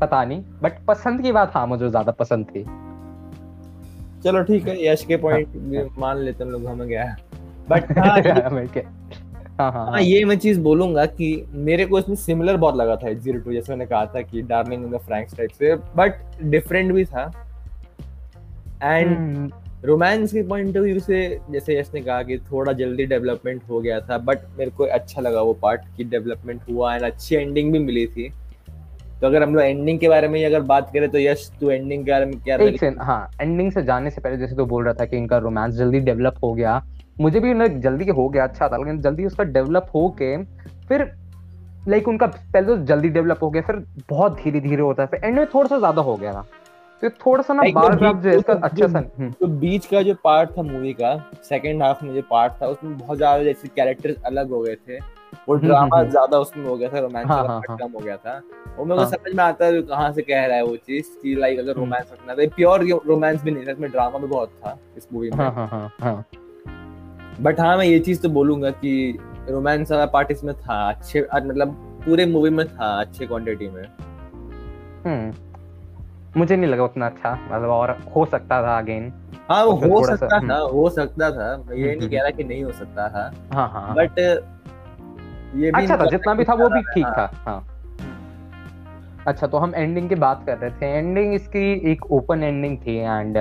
[0.00, 2.64] पता नहीं बट पसंद की बात हाँ मुझे ज़्यादा पसंद थी।
[4.24, 7.16] चलो ठीक है यश के पॉइंट मान लेते हम लोग हमें गया
[7.68, 8.20] बट हाँ
[9.60, 13.12] हाँ हाँ हाँ ये मैं चीज़ बोलूँगा कि मेरे को इसमें सिमिलर बहुत लगा था
[13.14, 16.92] ज़ीरो टू जैसे मैंने कहा था कि Darling in the Franxx type से बट डिफरेंट
[16.92, 17.24] भी था।
[18.82, 19.50] एंड हम्म,
[19.84, 23.80] रोमांस के पॉइंट ऑफ़ व्यू से जैसे यश ने कहा कि थोड़ा जल्दी डेवलपमेंट हो
[23.80, 27.72] गया था बट मेरे को अच्छा लगा वो पार्ट कि डेवलपमेंट हुआ एंड अच्छी एंडिंग
[27.72, 28.28] भी मिली थी।
[29.20, 32.04] तो अगर हम लोग एंडिंग के बारे में अगर बात करें तो यश तू एंडिंग
[32.04, 33.30] के बारे में क्या एक हाँ?
[33.40, 36.36] एंडिंग से जाने से पहले जैसे तो बोल रहा था कि इनका रोमांस जल्दी डेवलप
[36.44, 36.82] हो गया
[37.20, 40.36] मुझे भी ना जल्दी हो गया अच्छा था लेकिन जल्दी उसका डेवलप हो के
[40.88, 41.10] फिर
[41.88, 45.24] लाइक उनका पहले तो जल्दी डेवलप हो गया फिर बहुत धीरे धीरे होता है फिर
[45.24, 46.44] एंड में थोड़ा सा ज़्यादा हो गया था
[47.02, 50.14] तो थोड़ा सा ना बार बार जो इसका अच्छा सा हम्म, तो बीच का जो
[50.24, 54.16] पार्ट था मूवी का सेकंड हाफ़ में जो पार्ट था उसमें बहुत ज़्यादा जैसे कैरेक्टर्स
[54.26, 57.46] अलग हो गए थे वो हम्म, ड्रामा हम्म। ज़्यादा उसमें हो गया था रोमांस हाँ,
[57.46, 58.40] हाँ, हाँ। कम हो गया था
[58.76, 61.08] वो मेरे को हाँ। समझ में आता है कहाँ से कह रहा है वो चीज़
[61.22, 64.26] कि लाइक अगर हम्म। रोमांस रखना था प्योर रोमांस भी नहीं था इसमें ड्रामा भी
[64.26, 66.24] बहुत था इस मूवी में हाँ हाँ हाँ हाँ
[67.42, 71.72] बट हाँ मैं ये चीज़ तो बोलूँगा कि रोमांस वाला पार्ट इसमें था अच्छे मतलब
[72.04, 73.82] पूरे मूवी में था अच्छे क्वांटिटी में।
[75.04, 79.12] हम्म। मुझे नहीं लगा उतना अच्छा मतलब और हो सकता था अगेन
[79.50, 82.30] हाँ वो हो सकता हम्म। था हो सकता था मैं ये हम्म, नहीं कह रहा
[82.30, 86.54] कि नहीं हो सकता था। हाँ हाँ बट ये भी अच्छा था जितना भी था
[86.54, 87.66] वो भी ठीक हाँ। था हाँ।
[89.26, 92.96] अच्छा तो हम एंडिंग की बात कर रहे थे। एंडिंग इसकी एक ओपन एंडिंग थी
[92.96, 93.36] एंड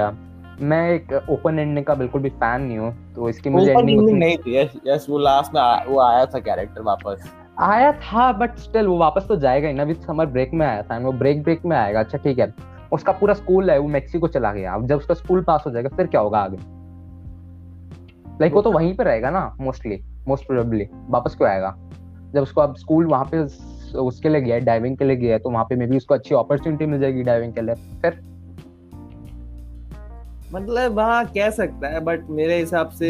[0.62, 4.38] मैं एक ओपन एंडिंग का बिल्कुल भी फ़ैन नहीं हूँ तो इसकी मुझे एंडिंग नहीं
[4.38, 8.58] थी यस यस वो लास्ट में आ, वो आया था कैरेक्टर वापस। आया था बट
[8.58, 11.44] स्टिल वो वापस तो जाएगा ही ना अभी समर ब्रेक में आया था वो ब्रेक
[11.44, 12.54] ब्रेक में आएगा अच्छा ठीक है।
[12.92, 15.90] उसका पूरा स्कूल है वो मेक्सिको चला गया अब जब उसका स्कूल पास हो जाएगा
[15.90, 16.58] फिर क्या होगा आगे?
[18.42, 21.76] लाइक वो तो वहीं पे रहेगा ना मोस्टली मोस्ट प्रोबेबली वापस क्यों आएगा?
[22.34, 23.40] जब उसको अब स्कूल वहाँ पे
[24.00, 26.86] उसके लिए गया डाइविंग के लिए गया तो वहाँ पे मे बी उसको अच्छी अपॉर्चुनिटी
[26.86, 28.20] मिल जाएगी डाइविंग के लिए फिर?
[30.52, 33.10] मतलब हाँ कह सकता है बट मेरे हिसाब से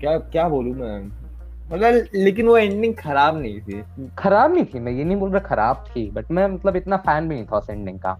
[0.00, 1.00] क्या क्या बोलूँ मैं?
[1.72, 3.82] मतलब लेकिन वो एंडिंग खराब नहीं थी।
[4.18, 7.28] खराब नहीं थी मैं ये नहीं बोल रहा खराब थी बट मैं मतलब इतना फ़ैन
[7.28, 8.16] भी नहीं था उस एंडिंग का।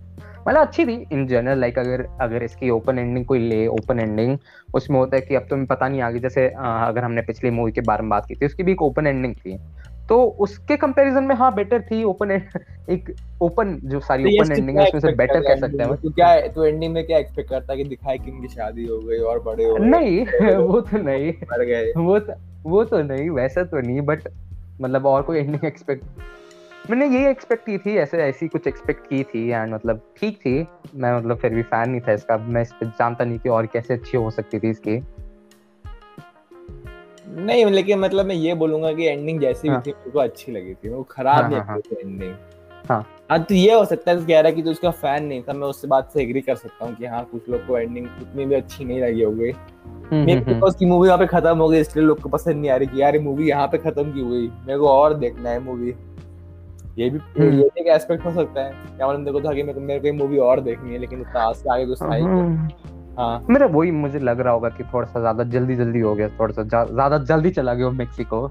[0.48, 4.38] मतलब अच्छी थी इन जनरल लाइक अगर अगर इसकी ओपन एंडिंग कोई ले ओपन एंडिंग
[4.74, 7.72] उसमें होता है कि अब तुम्हें पता नहीं आगे जैसे अ, अगर हमने पिछली मूवी
[7.72, 9.58] के बारे में बात की थी उसकी भी एक ओपन एंडिंग थी।
[10.08, 12.30] तो उसके कंपैरिजन में हाँ बेटर थी ओपन
[12.90, 15.96] एक ओपन जो सारी तो ओपन इससे एंडिंग है उसमें से बेटर कह सकते हैं
[15.96, 19.18] तो क्या तो एंडिंग में क्या एक्सपेक्ट करता कि दिखाए कि इनकी शादी हो गई
[19.18, 22.32] और बड़े हो नहीं वो तो नहीं। मर गए। वो तो
[22.64, 24.28] वो तो नहीं वैसा तो नहीं बट
[24.80, 26.04] मतलब और कोई एंडिंग एक्सपेक्ट
[26.90, 30.66] मैंने ये एक्सपेक्ट की थी ऐसे ऐसी कुछ एक्सपेक्ट की थी एंड मतलब ठीक थी।
[30.94, 33.66] मैं मतलब फिर भी फ़ैन नहीं था इसका मैं इस पर जानता नहीं कि और
[33.66, 34.96] कैसे अच्छी हो सकती थी इसकी।
[37.26, 40.52] नहीं लेकिन मतलब मैं ये बोलूँगा कि एंडिंग जैसी भी हाँ। थी मेरे को अच्छी
[40.52, 42.34] लगी थी वो खराब हाँ, नहीं हाँ, थी एंडिंग
[42.90, 45.42] हाँ। हाँ तो ये हो सकता है कह रहा है कि तो उसका फ़ैन नहीं
[45.42, 48.06] था मैं उससे बात से एग्री कर सकता हूँ कि हाँ कुछ लोग को एंडिंग
[48.22, 51.56] उतनी भी अच्छी नहीं लगी होगी हम्म, हम्म, हम्म। बिकॉज़ की मूवी यहाँ पे खत्म
[51.58, 54.12] हो गई इसलिए लोग को पसंद नहीं आ रही कि यार मूवी यहाँ पे खत्म
[54.12, 55.94] की हुई मेरे को और देखना है मूवी
[56.98, 59.80] ये भी। ये एक एस्पेक्ट हो सकता है क्या मतलब देखो था कि मेरे को
[59.82, 62.16] मेरे को मूवी और देखनी है लेकिन उतना आज से आगे कुछ था
[63.18, 66.28] ही। मेरा वही मुझे लग रहा होगा कि थोड़ा सा ज़्यादा जल्दी जल्दी हो गया
[66.28, 68.46] थोड़ा सा जा- ज़्यादा जल्दी चला गया मेक्सिको।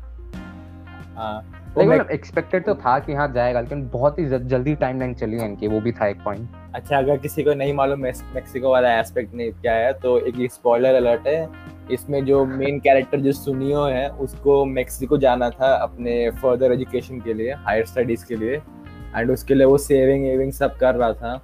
[1.16, 4.76] हाँ। लेकिन मैं- मतलब एक्सपेक्टेड तो था कि हाँ जाएगा लेकिन बहुत ही ज- जल्दी
[4.76, 8.00] टाइमलाइन चली है इनकी वो भी था एक पॉइंट अच्छा अगर किसी को नहीं मालूम
[8.00, 11.50] मेक्सिको वाला एस्पेक्ट नहीं क्या है तो एक स्पॉइलर अलर्ट है
[11.92, 17.34] इसमें जो मेन कैरेक्टर जो सुनियो है उसको मेक्सिको जाना था अपने फर्दर एजुकेशन के
[17.34, 18.62] लिए हायर स्टडीज़ के लिए
[19.16, 21.42] एंड उसके लिए वो सेविंग एविंग सब कर रहा था।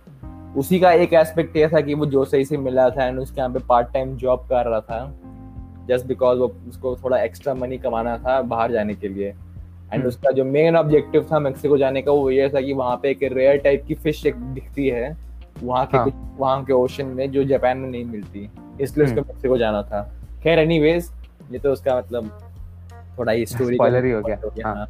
[0.58, 3.39] उसी का एक एस्पेक्ट ये था कि वो जो सही से मिला था एंड उसके
[3.41, 7.78] यहाँ पे पार्ट टाइम जॉब कर रहा था जस्ट बिकॉज़ वो उसको थोड़ा एक्स्ट्रा मनी
[7.78, 12.02] कमाना था बाहर जाने के लिए एंड हम्म। उसका जो मेन ऑब्जेक्टिव था मेक्सिको जाने
[12.02, 15.15] का वो ये था कि वहाँ पे एक रेयर टाइप की फ़िश एक दिखती है
[15.63, 18.50] वहाँ के हाँ। कुछ वहाँ के ओशन में जो जापान में नहीं मिलती
[18.82, 20.02] इसलिए उसको हम्म। मेक्सिको जाना था
[20.43, 21.12] खैर एनीवेज
[21.52, 22.32] ये तो उसका मतलब
[23.17, 24.88] थोड़ा ही स्टोरी ही हो गया, हाँ।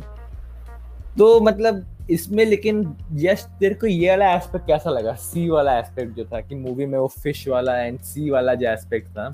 [1.17, 5.13] तो मतलब इसमें लेकिन यश तेरे को ये वाला एस्पेक्ट कैसा लगा?
[5.13, 8.70] सी वाला एस्पेक्ट जो था कि मूवी में वो फ़िश वाला एंड सी वाला जो
[8.70, 9.34] एस्पेक्ट था।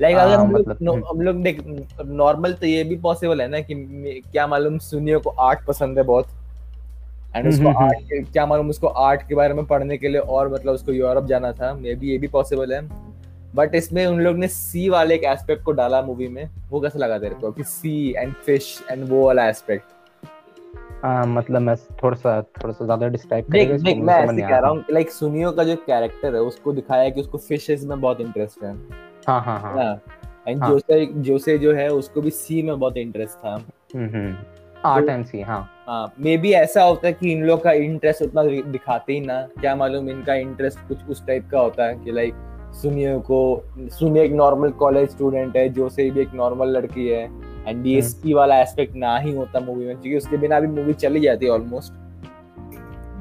[0.00, 3.40] लाइक हाँ, अगर हम लोग मतलब, हम्म। हम लोग देख नॉर्मल तो ये भी पॉसिबल
[3.40, 3.74] है ना कि
[4.32, 6.28] क्या मालूम सुनियो को आर्ट पसंद है बहुत।
[7.36, 10.20] एंड उसको हम्म, हम्म, आर्ट क्या मालूम उसको आर्ट के बारे में पढ़ने के लिए
[10.20, 12.80] और मतलब उसको यूरोप जाना था। मे बी ये भी पॉसिबल है।
[13.54, 16.98] बट इसमें उन लोग ने सी वाले एक एस्पेक्ट को डाला मूवी में। वो कैसा
[16.98, 17.50] लगा तेरे को?
[17.50, 19.84] कि सी एंड फ़िश एंड वो वाला एस्पेक्ट
[21.04, 24.70] हाँ मतलब मैं थोड़ा सा थोड़ा सा ज़्यादा डिस्क्राइब करेगा देख मैं ऐसे कह रहा
[24.70, 28.20] हूँ लाइक सुनियो का जो कैरेक्टर है उसको दिखाया है कि उसको फिशेस में बहुत
[28.20, 28.72] इंटरेस्ट है।
[29.28, 29.94] हाँ हाँ हाँ।
[30.48, 33.54] एंड हाँ। जोसे जोसे जो है उसको भी सी में बहुत इंटरेस्ट था।
[34.84, 38.22] आर्ट एंड सी हाँ। हाँ मे बी ऐसा होता है कि इन लोग का इंटरेस्ट
[38.22, 42.12] उतना दिखाते ही ना। क्या मालूम इनका इंटरेस्ट कुछ उस टाइप का होता है कि
[42.12, 42.34] लाइक
[42.82, 43.40] सुनियो को
[43.80, 47.26] सुनियो एक नॉर्मल कॉलेज स्टूडेंट है जो से भी एक नॉर्मल लड़की है।
[47.66, 50.92] एंड ये हम्म। वाला एस्पेक्ट ना ही होता मूवी में क्योंकि उसके बिना भी मूवी
[50.94, 51.92] चली जाती ऑलमोस्ट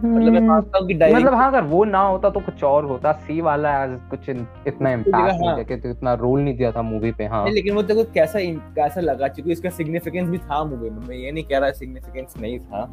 [0.06, 3.12] मतलब मैं मानता हूँ कि मतलब हाँ अगर वो ना होता तो कुछ और होता।
[3.12, 6.82] सी वाला as कुछ इतना इम्पैक्ट हाँ। नहीं दिया कि इतना रोल नहीं दिया था
[6.82, 8.40] मूवी पे हाँ। लेकिन वो तेरे को कैसा
[8.76, 12.34] कैसा लगा क्योंकि इसका सिग्निफिकेंस भी था मूवी में। मैं ये नहीं कह रहा सिग्निफिकेंस
[12.42, 12.84] नहीं था।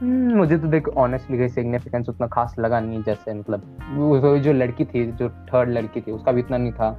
[0.00, 4.52] हम्म, मुझे तो देख ऑनेस्टली कोई सिग्निफिकेंस उतना खास लगा नहीं जैसे मतलब वो जो
[4.52, 6.90] लड़की थी जो थर्ड लड़की थी उसका भी इतना नहीं था।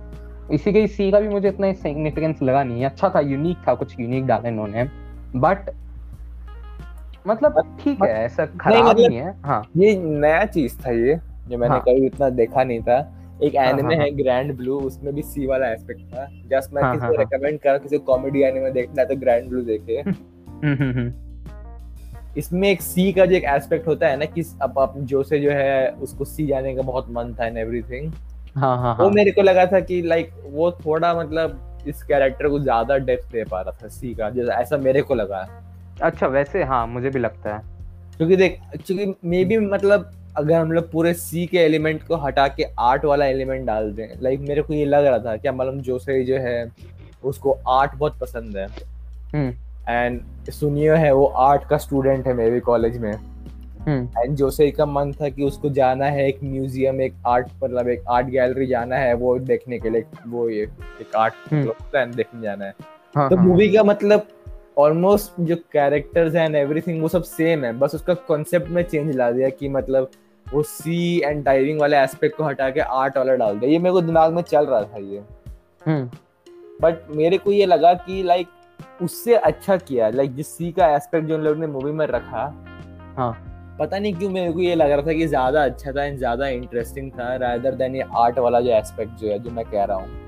[0.51, 3.99] इसी के सी का भी मुझे इतना सिग्निफिकेंस लगा नहीं अच्छा था यूनिक था कुछ
[3.99, 4.83] यूनिक डाला इन्होंने।
[5.35, 5.57] बट
[7.27, 11.57] मतलब ठीक है ऐसा खराब मतलब- नहीं है। हाँ। ये नया चीज़ था ये जो
[11.57, 15.15] मैंने हाँ। कभी इतना देखा नहीं था। एक हाँ, एनिमे हाँ, है ग्रैंड ब्लू उसमें
[15.15, 17.97] भी सी वाला एस्पेक्ट था। जस्ट मैं हाँ, किसी हाँ, को हाँ। रेकमेंड कर किसी
[17.97, 19.93] कॉमेडी एनिमे देखना है तो ग्रैंड ब्लू देखे।
[20.49, 21.13] हम्म, हम्म, हम्म,
[22.37, 25.39] इसमें एक सी का जो एक एस्पेक्ट होता है ना कि अब अब जो से
[25.39, 28.13] जो है उसको सी जाने का बहुत मन था एंड एवरीथिंग
[28.57, 32.47] हाँ हाँ वो हाँ। मेरे को लगा था कि लाइक वो थोड़ा मतलब इस कैरेक्टर
[32.49, 35.47] को ज़्यादा डेप्थ दे पा रहा था सी का जैसे ऐसा मेरे को लगा।
[36.03, 37.61] अच्छा वैसे हाँ मुझे भी लगता है।
[38.17, 42.47] क्योंकि देख क्योंकि मे बी मतलब अगर हम लोग पूरे सी के एलिमेंट को हटा
[42.47, 45.79] के आर्ट वाला एलिमेंट डाल दें लाइक मेरे को ये लग रहा था क्या मालूम
[45.81, 46.71] जोसे जो है
[47.23, 48.67] उसको आर्ट बहुत पसंद है।
[49.33, 49.53] हम्म।
[49.89, 53.56] एंड सुनियो है वो आर्ट का स्टूडेंट है मेरे कॉलेज में। हम्म
[53.87, 58.03] एंड जोसे का मन था कि उसको जाना है एक म्यूज़ियम एक आर्ट मतलब एक
[58.09, 60.63] आर्ट गैलरी जाना है वो देखने के लिए वो ये
[61.01, 62.73] एक आर्ट हम्म। प्लान देखने जाना है।
[63.15, 64.27] हाँ, तो हाँ, मूवी का मतलब
[64.77, 69.31] ऑलमोस्ट जो कैरेक्टर्स एंड एवरीथिंग वो सब सेम है बस उसका कॉन्सेप्ट में चेंज ला
[69.31, 70.11] दिया कि मतलब
[70.45, 73.93] वो सी एंड डाइविंग वाले एस्पेक्ट को हटा के आर्ट वाला डाल दिया। ये मेरे
[73.93, 75.23] को दिमाग में चल रहा था ये।
[75.85, 76.09] हम्म।
[76.81, 78.47] बट मेरे को ये लगा कि लाइक
[79.01, 82.43] उससे अच्छा किया लाइक जिस सी का एस्पेक्ट जो उन लोगों ने मूवी में रखा
[83.17, 83.46] हाँ।
[83.79, 86.47] पता नहीं क्यों मेरे को ये लग रहा था कि ज़्यादा अच्छा था एंड ज़्यादा
[86.49, 89.97] इंटरेस्टिंग था रादर देन ये आर्ट वाला जो एस्पेक्ट जो है जो मैं कह रहा
[89.97, 90.25] हूँ।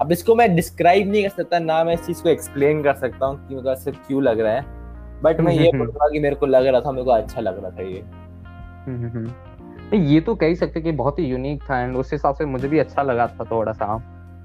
[0.00, 3.26] अब इसको मैं डिस्क्राइब नहीं कर सकता ना मैं इस चीज़ को एक्सप्लेन कर सकता
[3.26, 4.64] हूँ कि मेरे को ऐसे क्यों लग रहा है।
[5.22, 7.70] बट मैं ये बोलूँगा कि मेरे को लग रहा था मेरे को अच्छा लग रहा
[7.70, 11.80] था ये। हम्म, हम्म, हम्म। ये तो कह ही सकते कि बहुत ही यूनिक था
[11.80, 13.96] एंड उस हिसाब से मुझे भी अच्छा लगा था थोड़ा सा।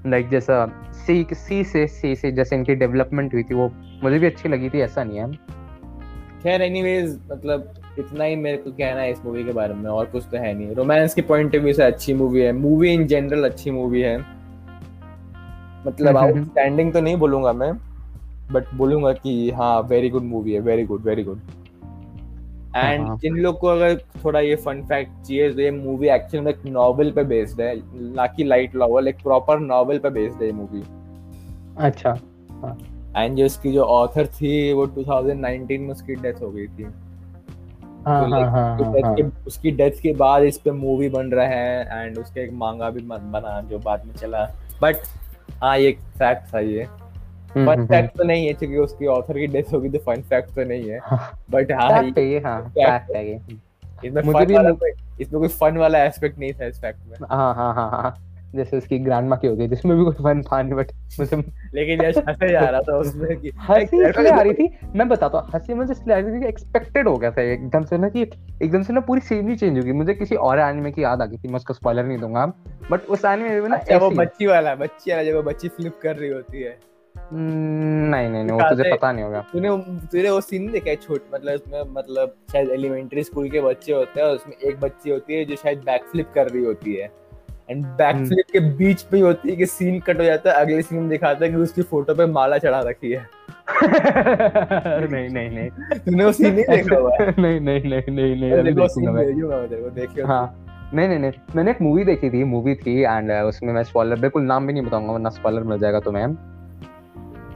[0.06, 3.68] लाइक जैसा सी सी से सी से जैसे इनकी डेवलपमेंट हुई थी वो
[4.02, 5.32] मुझे भी अच्छी लगी थी ऐसा नहीं है।
[6.42, 10.06] खैर एनीवेज मतलब इतना ही मेरे को कहना है इस मूवी के बारे में और
[10.06, 13.06] कुछ तो है नहीं। रोमांस के पॉइंट ऑफ़ व्यू से अच्छी मूवी है मूवी इन
[13.06, 14.18] जनरल अच्छी मूवी है।
[15.86, 17.72] मतलब हम्म, हम्म, आउटस्टैंडिंग तो नहीं बोलूँगा मैं
[18.52, 21.40] बट बोलूँगा कि हाँ वेरी गुड मूवी है very good very good
[22.76, 26.44] and हाँ। जिन लोग को अगर थोड़ा ये फन फैक्ट चाहिए तो ये मूवी एक्चुअल
[26.44, 27.74] में एक नॉवल पे बेस्ड है
[28.14, 30.82] ना कि लाइट नॉवल एक प्रॉपर नॉवल पे बेस्ड है ये मूवी
[31.78, 32.18] अच्छा
[33.16, 36.86] एंड जो इसकी जो ऑथर थी वो 2019 में उसकी डेथ हो गई थी।
[38.06, 41.30] हाँ तो हाँ हाँ उसकी हाँ हाँ। उसकी डेथ के बाद इस पे मूवी बन
[41.30, 44.44] रहा है एंड उसके एक मांगा भी बना जो बाद में चला।
[44.82, 44.96] बट
[45.62, 49.38] हाँ ये फैक्ट था ये। हम्म, फन हम्म, फैक्ट तो नहीं है क्योंकि उसकी ऑथर
[49.38, 51.00] की डेथ होगी तो फन फैक्ट तो नहीं है।
[51.50, 53.40] बट हाँ ये हाँ fact है ये।
[54.04, 54.54] इसमें मुझे भी
[55.22, 58.16] इसमें कोई फन वाला एस्पेक्ट नहीं था इस फैक्ट में। हाँ हाँ हाँ।
[58.54, 61.36] जैसे उसकी ग्रैंड माँ की हो गई जिसमें भी कोई फन था नहीं बट मुझे
[61.74, 65.38] लेकिन यश हंसे जा रहा था उसमें कि हँसी इसलिए आ रही थी मैं बताता
[65.38, 68.08] हूँ हँसी मुझे इसलिए आ रही थी कि एक्सपेक्टेड हो गया था एकदम से ना
[68.08, 68.22] कि
[68.62, 71.26] एकदम से ना पूरी सीन ही चेंज होगी मुझे किसी और एनिमे की याद आ
[71.26, 72.46] गई थी मैं उसको स्पॉइलर नहीं दूँगा
[72.90, 75.98] बट उस एनिमे में ना अच्छा वो बच्ची वाला बच्ची वाला जब वो बच्ची फ्लिप
[76.02, 76.78] कर रही होती है।
[77.32, 79.68] नहीं नहीं नहीं वो तुझे पता नहीं होगा। तूने
[80.06, 84.20] तूने वो सीन देखा है छोट मतलब उसमें मतलब शायद एलिमेंट्री स्कूल के बच्चे होते
[84.20, 87.10] हैं और उसमें एक बच्ची होती है जो शायद बैक फ्लिप कर रही होती है।
[87.68, 88.36] And back hmm.
[88.52, 91.44] के बीच पे होती है कि सीन कट हो जाता है अगले सीन में दिखाता
[91.44, 93.26] है कि उसकी फ़ोटो पे माला चढ़ा रखी है।
[93.82, 98.72] नहीं नहीं नहीं। तूने वो सीन नहीं देखा हुआ नहीं नहीं नहीं नहीं नहीं अभी
[98.72, 100.44] देखो देखूँगा मैं। तेरे देखियो हाँ।
[100.94, 104.42] नहीं नहीं नहीं मैंने एक मूवी देखी थी मूवी थी एंड उसमें मैं स्पॉइलर बिल्कुल
[104.42, 106.24] नाम भी नहीं बताऊँगा वरना स्पॉइलर मिल जाएगा तुम्हें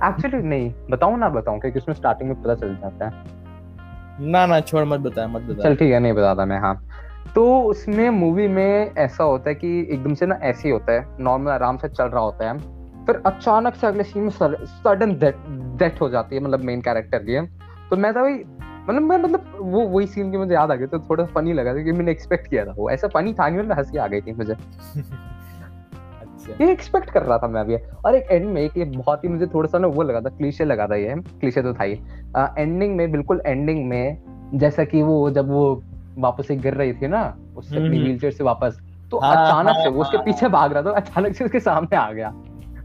[0.04, 3.38] एक्चुअली नहीं बताऊँ ना बताऊँ क्योंकि उसमें स्टार्टिंग में पता चल जाता है।
[4.30, 6.74] ना ना छोड़ मत बता मत बता चल ठीक है नहीं बताता मैं हाँ।
[7.34, 11.16] तो उसमें मूवी में ऐसा होता है कि एकदम से ना ऐसे ही होता है
[11.20, 12.58] नॉर्मल आराम से चल रहा होता है।
[13.06, 15.12] फिर अचानक से अगले सीन में सडन
[15.78, 17.40] डेथ हो जाती है मतलब मेन कैरेक्टर की।
[17.90, 18.32] तो मैं था भाई
[18.88, 21.70] मतलब मैं मतलब वो वही सीन की मुझे याद आ गया तो थोड़ा फनी लगा
[21.70, 24.20] था क्योंकि मैंने एक्सपेक्ट किया था वो। ऐसा फनी था नहीं मतलब हँसी आ गई
[24.20, 24.52] थी मुझे।
[26.20, 29.24] अच्छा। ये एक्सपेक्ट कर रहा था मैं अभी और एक एंड में एक ये बहुत
[29.24, 31.84] ही मुझे थोड़ा सा ना वो लगा था क्लीशे लगा था ये। क्लीशे तो था
[31.84, 31.92] ही।
[32.58, 34.22] एंडिंग में बिल्कुल एंडिंग में
[34.54, 35.82] जैसा कि वो जब वो
[36.20, 38.80] वापस से गिर रही थी ना उससे अपनी हम्म। व्हीलचेयर से वापस।
[39.10, 41.60] तो हाँ, अचानक हाँ, से वो उसके हाँ, पीछे भाग रहा था अचानक से उसके
[41.60, 42.32] सामने आ गया।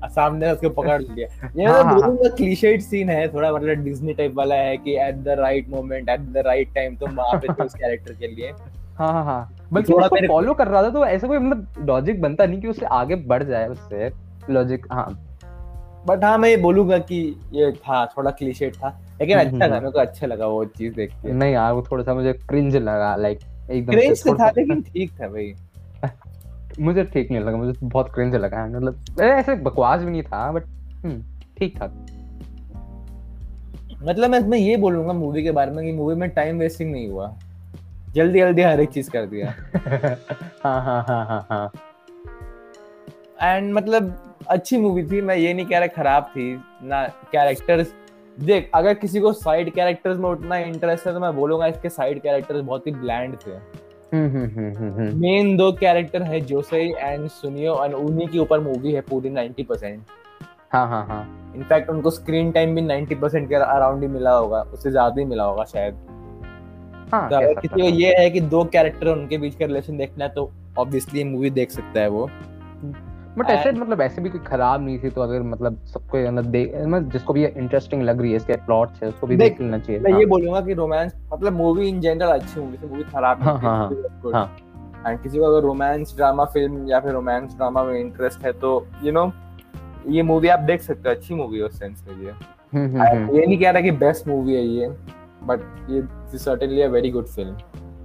[0.07, 4.13] सामने उसको पकड़ लिया। ये हाँ, तो हाँ, बोलूँगा क्लीशेड सीन है थोड़ा मतलब डिज्नी
[4.13, 7.63] टाइप वाला है कि at the right moment at the right time तुम वहाँ पे
[7.63, 8.51] उस कैरेक्टर के लिए।
[8.97, 12.45] हाँ हाँ हाँ। बल्कि उसको फॉलो कर रहा था तो ऐसा कोई मतलब लॉजिक बनता
[12.45, 14.11] नहीं कि उससे आगे बढ़ जाए उससे
[14.49, 15.24] लॉजिक हाँ।
[16.07, 17.15] बट हाँ मैं ये बोलूँगा कि
[17.53, 18.89] ये था थोड़ा क्लीशेड था
[19.21, 21.71] लेकिन हम्म, अच्छा हम्म, था मेरे को अच्छा लगा वो चीज़ देख के। नहीं यार
[21.73, 23.39] वो थोड़ा सा मुझे क्रिंज लगा लाइक
[23.71, 25.53] एकदम क्रेज से से था लेकिन ठीक था भाई।
[26.79, 30.63] मुझे ठीक नहीं लगा मुझे बहुत क्रिंज लगा मतलब ऐसे बकवास भी नहीं था बट
[31.59, 31.85] ठीक था।
[34.03, 37.09] मतलब मैं मैं ये बोलूँगा मूवी के बारे में कि मूवी में टाइम वेस्टिंग नहीं
[37.09, 37.35] हुआ।
[38.13, 39.53] जल्दी जल्दी हर एक चीज़ कर दिया।
[40.63, 41.71] हाँ हाँ हाँ हाँ हाँ।
[43.41, 46.53] एंड मतलब अच्छी मूवी थी मैं ये नहीं कह रहा खराब थी
[46.83, 47.93] ना कैरेक्टर्स
[48.37, 52.21] देख अगर किसी को साइड कैरेक्टर्स में उतना इंटरेस्ट है तो मैं बोलूँगा इसके साइड
[52.21, 53.51] कैरेक्टर्स बहुत ही ब्लैंड थे।
[54.15, 58.59] हम्म हम्म हम्म हम्म मेन दो कैरेक्टर है जोसई एंड सुनियो और उन्हीं के ऊपर
[58.59, 60.01] मूवी है पूरी 90 परसेंट
[60.73, 64.61] हाँ हाँ हाँ। इनफैक्ट उनको स्क्रीन टाइम भी 90 परसेंट के अराउंड ही मिला होगा
[64.73, 65.95] उससे ज़्यादा ही मिला होगा शायद।
[67.13, 70.25] हाँ तो अगर किसी को ये है कि दो कैरेक्टर उनके बीच का रिलेशन देखना
[70.25, 72.29] है तो ऑब्वियसली मूवी देख सकता है वो।
[73.37, 76.55] बट ऐसे मतलब ऐसे भी कोई खराब नहीं थी तो अगर मतलब सबको मतलब
[76.87, 80.01] मतलब जिसको भी इंटरेस्टिंग लग रही है इसके प्लॉट से उसको भी देख, लेना चाहिए
[80.01, 83.57] मैं हाँ। ये बोलूँगा कि रोमांस मतलब मूवी इन जनरल अच्छी थी मूवी खराब हाँ,
[83.59, 83.89] हाँ,
[84.33, 84.45] हाँ।
[85.07, 88.87] एंड किसी को अगर रोमांस ड्रामा फ़िल्म या फिर रोमांस ड्रामा में इंटरेस्ट है तो
[89.03, 89.31] यू नो
[90.09, 93.01] ये मूवी आप देख सकते हो अच्छी मूवी है उस सेंस में ये। हम्म हम्म
[93.01, 94.87] हम्म। ये नहीं कह रहा कि बेस्ट मूवी है ये
[95.43, 97.57] बट ये certainly a very good film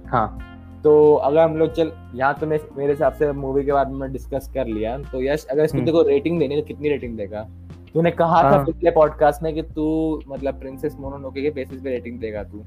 [0.07, 0.50] हाँ।
[0.83, 4.11] तो अगर हम लोग चल यहाँ तो मैं मेरे हिसाब से मूवी के बारे में
[4.11, 7.47] डिस्कस कर लिया। तो यश अगर इसको हम्म। देखो रेटिंग देनी तो कितनी रेटिंग देगा?
[7.93, 11.89] तूने कहा था हाँ। पिछले पॉडकास्ट में कि तू मतलब प्रिंसेस मोनोनोके के बेसिस पे
[11.89, 12.63] रेटिंग देगा तू।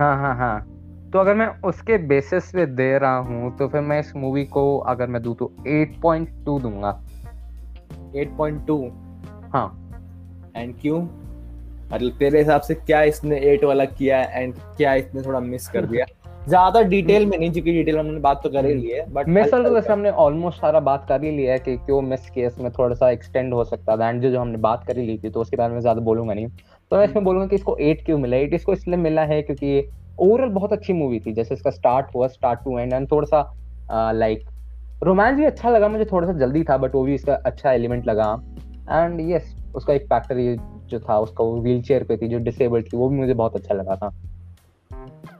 [0.00, 0.74] हाँ हाँ हाँ।
[1.12, 4.78] तो अगर मैं उसके बेसिस पे दे रहा हूँ तो फिर मैं इस मूवी को
[4.78, 7.02] अगर मैं दूँ तो 8.2 दूँगा।
[8.16, 8.90] 8.2
[9.52, 9.90] हाँ।
[10.56, 11.00] एंड क्यों?
[11.92, 15.86] मतलब तेरे हिसाब से क्या इसने 8 वाला किया एंड क्या इसने थोड़ा मिस कर
[15.86, 16.04] दिया?
[16.48, 19.64] ज़्यादा डिटेल में नहीं क्योंकि डिटेल हमने बात तो कर ही ली है बट मिसल
[19.64, 22.70] तो वैसे हमने ऑलमोस्ट सारा बात कर ही लिया है कि क्यों मिस किया इसमें
[22.72, 25.30] थोड़ा सा एक्सटेंड हो सकता था एंड जो जो हमने बात कर ही ली थी
[25.30, 26.46] तो उसके बारे में ज़्यादा बोलूँगा नहीं।
[26.90, 28.36] तो मैं इसमें बोलूँगा कि इसको एट क्यों मिला?
[28.36, 32.28] एट इसको इसलिए मिला है क्योंकि ओवरऑल बहुत अच्छी मूवी थी जैसे इसका स्टार्ट हुआ
[32.28, 34.44] स्टार्ट टू एंड एंड थोड़ा सा लाइक
[35.02, 38.06] रोमांस भी अच्छा लगा मुझे थोड़ा सा जल्दी था बट वो भी इसका अच्छा एलिमेंट
[38.06, 38.32] लगा।
[38.90, 40.56] एंड यस उसका एक फैक्टर ये
[40.90, 43.56] जो था उसका वो व्हील चेयर पे थी जो डिसेबल्ड थी वो भी मुझे बहुत
[43.56, 44.10] अच्छा लगा था।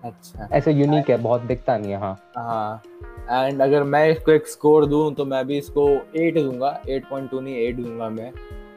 [0.08, 4.46] अच्छा ऐसे यूनिक है बहुत दिखता नहीं है हाँ हाँ एंड अगर मैं इसको एक
[4.48, 8.30] स्कोर दूँ तो मैं भी इसको 8 दूँगा 8.2 नहीं 8 दूँगा मैं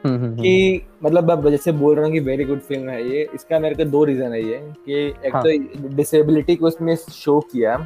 [0.04, 3.08] हम्म, हम्म, हम्म। कि मतलब मैं जैसे बोल रहा हूँ कि वेरी गुड फ़िल्म है
[3.08, 6.94] ये इसका मेरे को दो रीजन है ये कि एक हाँ। तो डिसेबिलिटी को उसमें
[6.96, 7.76] शो किया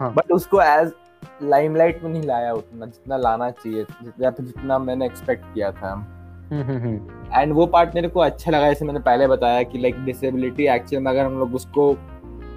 [0.00, 0.92] हाँ। बट उसको एज
[1.42, 5.70] लाइमलाइट में नहीं लाया उतना जितना लाना चाहिए जितना या फिर जितना मैंने एक्सपेक्ट किया
[5.72, 5.92] था
[6.50, 9.78] हम्म, हम्म, हम्म। एंड वो पार्ट मेरे को अच्छा लगा जैसे मैंने पहले बताया कि
[9.78, 11.92] लाइक डिसेबिलिटी एक्चुअल में अगर हम लोग उसको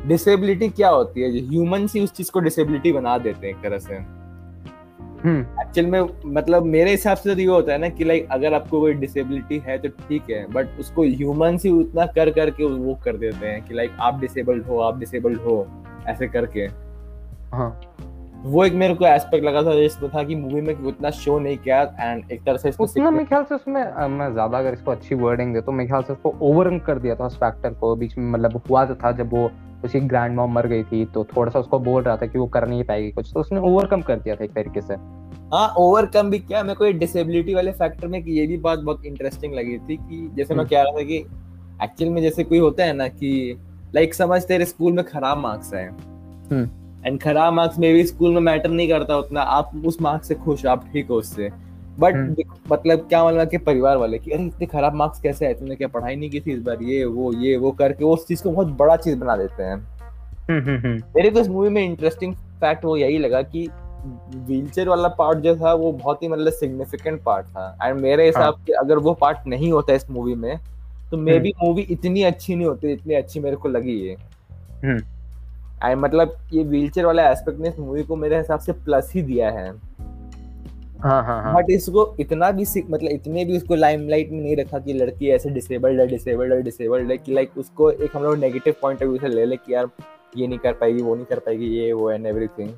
[0.08, 1.48] डिसेबिलिटी क्या होती है?
[1.50, 3.96] ह्यूमन ही उस चीज़ को डिसेबिलिटी बना देते हैं एक तरह से।
[5.24, 8.54] हम्म। एक्चुअल में मतलब मेरे हिसाब से तो ये होता है ना कि लाइक अगर
[8.54, 13.00] आपको कोई डिसेबिलिटी है तो ठीक है बट उसको ह्यूमन ही उतना कर करके वो
[13.06, 15.68] कर देते हैं कि लाइक आप डिसेबल्ड हो आप डिसेबल्ड हो
[16.08, 16.62] ऐसे करके।
[17.56, 17.82] हाँ।
[18.44, 21.58] वो एक मेरे को एस्पेक्ट लगा था जिसमें था कि मूवी में उतना शो नहीं
[21.58, 25.16] किया एंड एक तरह से उतना मेरे ख्याल से उसमें मैं ज़्यादा अगर इसको अच्छी
[25.16, 28.18] वर्डिंग दे तो मेरे ख्याल से उसको ओवर कर दिया था उस फैक्टर को बीच
[28.18, 29.50] में मतलब हुआ तो था जब वो
[29.86, 32.48] उसकी ग्रैंड मॉम मर गई थी तो थोड़ा सा उसको बोल रहा था कि वो
[32.48, 34.94] कर नहीं पाएगी कुछ तो उसने ओवरकम कर दिया था एक तरीके से
[35.54, 38.80] हाँ ओवरकम भी क्या मेरे को ये डिसेबिलिटी वाले फैक्टर में कि ये भी बात
[38.82, 41.18] बहुत इंटरेस्टिंग लगी थी कि जैसे मैं हम्म। कह रहा था कि
[41.84, 43.58] एक्चुअल में जैसे कोई होता है ना कि
[43.96, 48.34] लाइक समझ तेरे स्कूल में खराब मार्क्स है हम्म। एंड खराब मार्क्स में भी स्कूल
[48.34, 51.50] में मैटर नहीं करता उतना। आप उस मार्क्स से खुश हो आप ठीक हो उससे।
[52.00, 55.54] But hmm. मतलब क्या मतलब कि परिवार वाले कि अरे इतने खराब मार्क्स कैसे आए?
[55.54, 56.84] तुमने क्या पढ़ाई नहीं की थी इस बार?
[56.84, 59.76] ये वो ये वो करके। वो उस चीज़ को बहुत बड़ा चीज़ बना देते हैं।
[60.50, 63.68] हम्म हम्म मेरे को इस मूवी में इंटरेस्टिंग फैक्ट वो यही लगा कि
[64.06, 68.56] व्हीलचेयर वाला पार्ट जो था वो बहुत ही मतलब सिग्निफिकेंट पार्ट था। एंड मेरे हिसाब
[68.66, 70.58] से अगर वो पार्ट नहीं होता इस मूवी में
[71.12, 74.16] तो मे बी मूवी इतनी अच्छी नहीं होती इतनी अच्छी मेरे को लगी है
[75.86, 79.22] एंड मतलब ये व्हीलचेयर वाला एस्पेक्ट ने इस मूवी को मेरे हिसाब से प्लस ही
[79.22, 79.72] दिया है।
[81.00, 84.80] हाँ हाँ हाँ। बट इसको इतना भी मतलब इतने भी उसको लाइमलाइट में नहीं रखा
[84.80, 88.38] कि लड़की ऐसे डिसेबल्ड है डिसेबल्ड है डिसेबल्ड है कि लाइक उसको एक हम लोग
[88.38, 89.90] नेगेटिव पॉइंट ऑफ़ व्यू से ले ले कि यार
[90.38, 92.70] ये नहीं कर पाएगी वो नहीं कर पाएगी ये वो एंड एवरीथिंग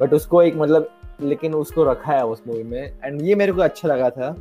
[0.00, 0.88] बट उसको एक मतलब
[1.22, 4.34] लेकिन उसको रखा है उस मूवी में। एंड ये मेरे को अच्छा लगा था।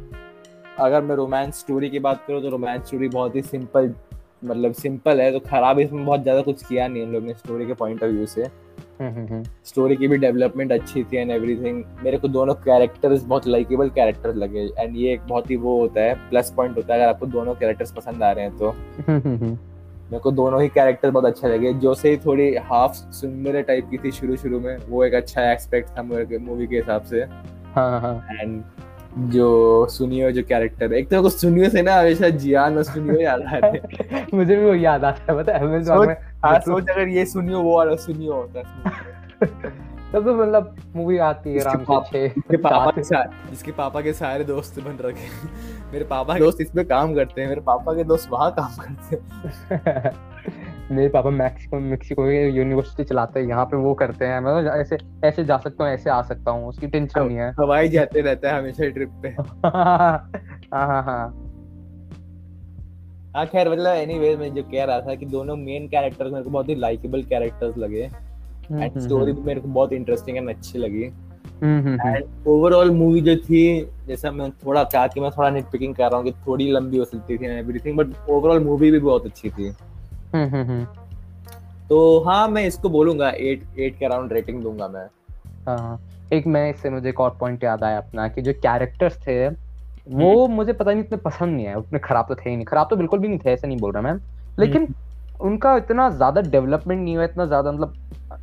[0.80, 3.94] अगर मैं रोमांस स्टोरी की बात करूँ तो रोमांस स्टोरी बहुत ही सिंपल
[4.42, 7.66] मतलब सिंपल है तो खराब इसमें बहुत ज़्यादा कुछ किया नहीं हम लोग ने स्टोरी
[7.68, 11.32] के पॉइंट ऑफ़ व्यू से। हम्म हम्म हम्म। स्टोरी की भी डेवलपमेंट अच्छी थी एंड
[11.32, 15.80] एवरीथिंग मेरे को दोनों कैरेक्टर्स बहुत लाइकेबल कैरेक्टर्स लगे। एंड ये एक बहुत ही वो
[15.80, 18.70] होता है प्लस पॉइंट होता है अगर आपको दोनों कैरेक्टर्स पसंद आ रहे हैं तो।
[18.70, 19.58] हम्म हम्म हम्म।
[20.12, 23.88] मेरे को दोनों ही कैरेक्टर बहुत अच्छे लगे। जो से ही थोड़ी हाफ़ सुंदर टाइप
[23.92, 27.22] की थी शुरू शुरू में वो एक अच्छा एक्सपेक्ट था मूवी के हिसाब से।
[27.76, 28.62] हाँ हाँ एंड
[29.28, 33.42] जो सुनियो जो कैरेक्टर है। एक तो सुनियो से ना हमेशा जियान और सुनियो याद
[33.42, 35.84] आ रहे हैं। मुझे भी वो याद आता है पता है?
[35.84, 36.10] सोच-
[36.46, 39.08] हाँ सोच अगर ये सुनियो वो वाला सुनियो होता है
[40.14, 44.14] तब तो मतलब मूवी आती है आराम पाप- से पापा के सारे जिसके पापा के
[44.14, 45.28] सारे दोस्त बन रखे
[45.92, 49.16] मेरे पापा के दोस्त इसमें काम करते हैं मेरे पापा के दोस्त वहाँ काम करते
[49.76, 50.12] हैं।
[50.92, 54.70] मेरे पापा मैक्सिको मेक्सिको के यूनिवर्सिटी चलाते हैं यहाँ पे वो करते हैं। मैं तो
[54.72, 54.98] ऐसे
[55.28, 58.52] ऐसे जा सकता हूँ ऐसे आ सकता हूँ उसकी टेंशन नहीं है। हवाई जाते रहता
[58.52, 59.30] है हमेशा ट्रिप पे।
[59.68, 60.32] हाँ
[60.74, 61.34] हाँ हाँ।
[63.36, 66.50] हाँ खैर मतलब एनीवेज मैं जो कह रहा था कि दोनों मेन कैरेक्टर्स मेरे को
[66.50, 68.10] बहुत ही लाइकेबल कैरेक्टर्स लगे।
[68.72, 71.04] एंड स्टोरी भी मेरे को बहुत इंटरेस्टिंग एंड अच्छी लगी।
[71.64, 73.62] एंड ओवरऑल मूवी जो थी
[74.08, 76.98] जैसा मैं थोड़ा कहा कि मैं थोड़ा निट पिकिंग कर रहा हूँ कि थोड़ी लंबी
[76.98, 80.86] हो सकती थी एवरीथिंग बट ओवरऑल मूवी भी बहुत अच्छी थी। हम्म, हम्म, हम्म,
[81.90, 85.06] तो हाँ मैं इसको बोलूँगा एट एट के अराउंड रेटिंग दूँगा मैं।
[85.68, 86.00] हाँ
[86.34, 89.48] एक मैं इससे मुझे एक और पॉइंट याद आया अपना कि जो कैरेक्टर्स थे
[90.10, 92.88] वो मुझे पता नहीं इतने पसंद नहीं है उतने खराब तो थे ही नहीं। खराब
[92.90, 94.14] तो बिल्कुल भी नहीं थे ऐसे नहीं बोल रहा मैं।
[94.60, 94.88] लेकिन
[95.42, 97.94] उनका इतना ज़्यादा डेवलपमेंट नहीं हुआ इतना ज़्यादा मतलब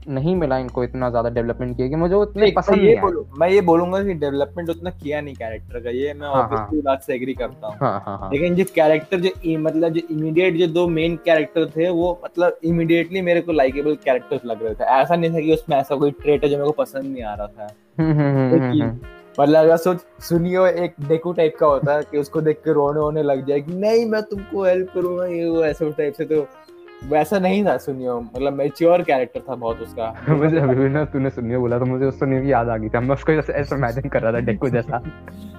[0.09, 3.01] नहीं मिला इनको इतना ज़्यादा डेवलपमेंट किया कि मुझे वो इतने पसंद नहीं ये
[3.39, 7.03] मैं ये बोलूँगा कि डेवलपमेंट उतना किया नहीं कैरेक्टर का ये मैं हाँ, ऑब्वियसली बात
[7.03, 10.67] से एग्री करता हूँ। हाँ हाँ हाँ। लेकिन जो कैरेक्टर जो मतलब जो इमीडिएट जो
[10.67, 15.17] दो मेन कैरेक्टर थे वो मतलब इमीडिएटली मेरे को लाइकेबल कैरेक्टर्स लग रहे थे। ऐसा
[15.17, 17.47] नहीं था कि उसमें ऐसा कोई ट्रेट है जो मेरे को पसंद नहीं आ रहा
[17.47, 18.99] था। हम्म, हम्म, हम्म,
[19.41, 23.01] मतलब अगर सोच सुनियो एक डेकू टाइप का होता है कि उसको देख के रोने
[23.01, 26.41] होने लग जाए कि नहीं मैं तुमको हेल्प करूँगा ये वो ऐसे टाइप से तो
[27.05, 31.31] वैसा नहीं था सुनियो। मतलब मैच्योर कैरेक्टर था बहुत उसका। मुझे अभी भी ना तूने
[31.31, 33.77] सुनिए बोला तो मुझे उस सुनिए की याद आ गई थी। मैं उसको ऐसे ऐसे
[33.77, 35.03] इमेजिन कर रहा था डेको जैसा।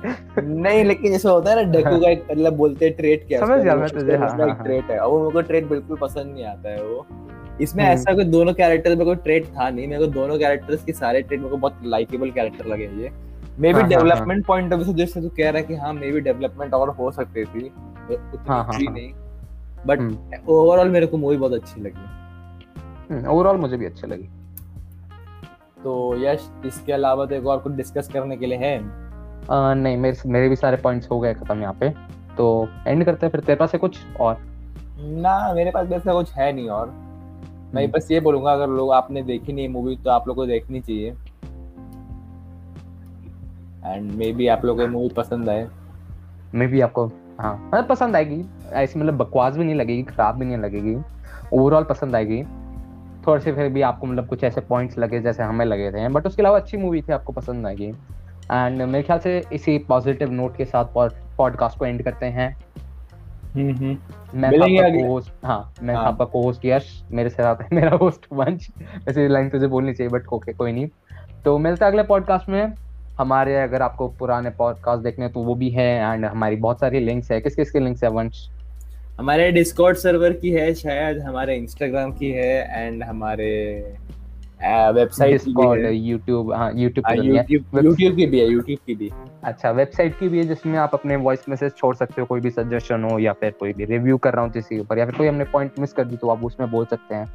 [0.39, 3.63] नहीं लेकिन जैसे होता है ना डेकू का एक मतलब बोलते हैं ट्रेट क्या समझ
[3.63, 6.33] गया मैं तुझे, हाँ, एक हाँ, ट्रेट है। और वो मेरे को ट्रेट बिल्कुल पसंद
[6.33, 7.05] नहीं आता है वो।
[7.61, 10.83] इसमें हम्म। ऐसा कोई दोनों कैरेक्टर में कोई ट्रेट था नहीं। मेरे को दोनों कैरेक्टर्स
[10.83, 13.09] के सारे ट्रेट मेरे को बहुत लाइकेबल कैरेक्टर लगे ये।
[13.59, 15.75] मे बी हाँ, हाँ, डेवलपमेंट पॉइंट ऑफ़ व्यू से जैसे तू कह रहा है कि
[15.75, 18.17] हाँ मे बी डेवलपमेंट और हो सकती थी उतनी
[18.47, 19.13] हाँ, हाँ, हाँ। नहीं।
[19.87, 24.29] बट। ओवरऑल मेरे को मूवी बहुत अच्छी लगी। ओवरऑल मुझे भी अच्छी लगी।
[25.83, 28.77] तो यश इसके अलावा तो एक और कुछ डिस्कस करने के लिए है?
[29.51, 31.89] आ, नहीं मेरे मेरे भी सारे पॉइंट्स हो गए खत्म यहाँ पे।
[32.37, 34.37] तो एंड करते हैं फिर तेरे पास है कुछ और?
[34.99, 38.91] ना मेरे पास वैसा कुछ है नहीं और। मैं हम्म। बस ये बोलूँगा अगर लोग
[38.93, 41.09] आपने देखी नहीं मूवी तो आप लोग को देखनी चाहिए।
[43.85, 45.67] एंड मे बी आप लोग को मूवी पसंद आए।
[46.55, 47.05] मे भी आपको
[47.39, 48.43] हाँ मतलब पसंद आएगी।
[48.73, 50.97] ऐसी मतलब बकवास भी नहीं लगेगी खराब भी नहीं लगेगी।
[51.53, 52.43] ओवरऑल पसंद आएगी।
[53.27, 56.25] थोड़े से फिर भी आपको मतलब कुछ ऐसे पॉइंट्स लगे जैसे हमें लगे थे। बट
[56.25, 57.87] उसके अलावा अच्छी मूवी थी आपको पसंद आएगी।
[58.51, 60.85] एंड मेरे ख्याल से इसी पॉजिटिव नोट के साथ
[61.37, 62.57] पॉडकास्ट को एंड करते हैं।
[64.35, 68.69] मैं आपका हाँ मैं हाँ। आपका को-होस्ट यश। मेरे साथ है मेरा होस्ट वंश।
[69.07, 70.87] वैसे लाइन तुझे बोलनी चाहिए बट ओके कोई नहीं।
[71.45, 72.73] तो मिलते हैं अगले पॉडकास्ट में।
[73.19, 76.99] हमारे अगर आपको पुराने पॉडकास्ट देखने हैं, तो वो भी है। एंड हमारी बहुत सारी
[76.99, 78.56] लिंक्स है। किस किस के लिंक्स है वंश?
[79.17, 83.47] हमारे डिस्कॉर्ड सर्वर की है शायद हमारे इंस्टाग्राम की है एंड हमारे
[84.93, 89.09] वेबसाइट की डिस्कॉर्ड यूट्यूब हाँ। यूट्यूब की नहीं है की भी है YouTube की भी।
[89.43, 92.49] अच्छा वेबसाइट की भी है जिसमें आप अपने वॉइस मैसेज छोड़ सकते हो कोई भी
[92.49, 95.15] सजेशन हो या फिर कोई भी रिव्यू कर रहा हूँ किसी के ऊपर या फिर
[95.15, 97.27] कोई हमने पॉइंट मिस कर दी तो आप उसमें बोल सकते हैं।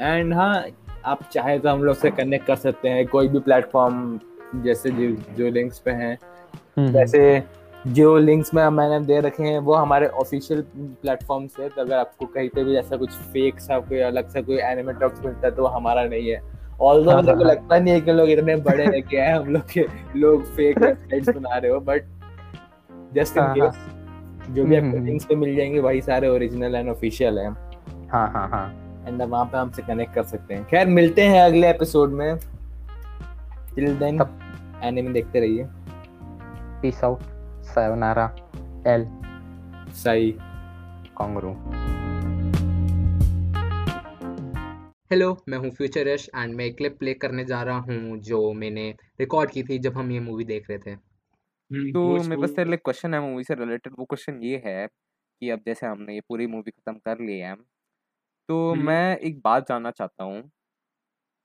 [0.00, 0.64] एंड हाँ
[1.04, 4.18] आप चाहे तो हम लोग से कनेक्ट कर सकते हैं कोई भी प्लेटफॉर्म
[4.64, 6.18] जैसे जो, लिंक्स पे हैं।
[6.76, 7.42] हम्म, वैसे
[7.86, 12.26] जो लिंक्स में मैंने दे रखे हैं वो हमारे ऑफिशियल प्लेटफॉर्म से तो अगर आपको
[12.26, 15.54] कहीं पे भी ऐसा कुछ फेक सा कोई अलग सा कोई एनिमे टॉक्स मिलता है
[15.54, 16.40] तो वो हमारा नहीं है।
[16.80, 19.48] ऑल्दो मेरे को हाँ, लगता नहीं है कि लोग इतने बड़े है कि है हम
[19.48, 22.02] लोग के लोग फेक वेबसाइट्स बना रहे हो बट
[23.14, 23.74] जस्ट इन। केस
[24.50, 27.50] जो भी हम्म, आपको हम्म, लिंक्स पे मिल जाएँगे वही सारे ओरिजिनल एंड ऑफिशियल हैं।
[28.10, 28.68] हाँ हाँ हाँ।
[29.08, 32.38] एंड वहाँ पे हमसे कनेक्ट कर सकते हैं। खैर मिलते हैं अगले एपिसोड में।
[33.74, 34.20] टिल देन
[34.84, 35.66] एनिमे देखते रहिए।
[36.82, 37.20] पीस आउट
[37.68, 38.24] सायोनारा
[38.86, 39.04] एल
[39.94, 40.30] सही
[41.18, 41.52] कांगरू
[45.10, 48.52] हेलो मैं हूँ फ्यूचर यश एंड मैं एक क्लिप प्ले करने जा रहा हूँ जो
[48.52, 48.90] मैंने
[49.20, 50.96] रिकॉर्ड की थी जब हम ये मूवी देख रहे थे।
[51.92, 55.50] तो मेरे पास तेरे लिए क्वेश्चन है मूवी से रिलेटेड वो क्वेश्चन ये है कि
[55.50, 57.54] अब जैसे हमने ये पूरी मूवी खत्म कर ली है
[58.48, 60.40] तो हम्म। मैं एक बात जानना चाहता हूँ।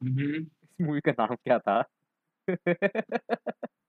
[0.01, 1.83] हम्म, इस मूवी का नाम क्या था?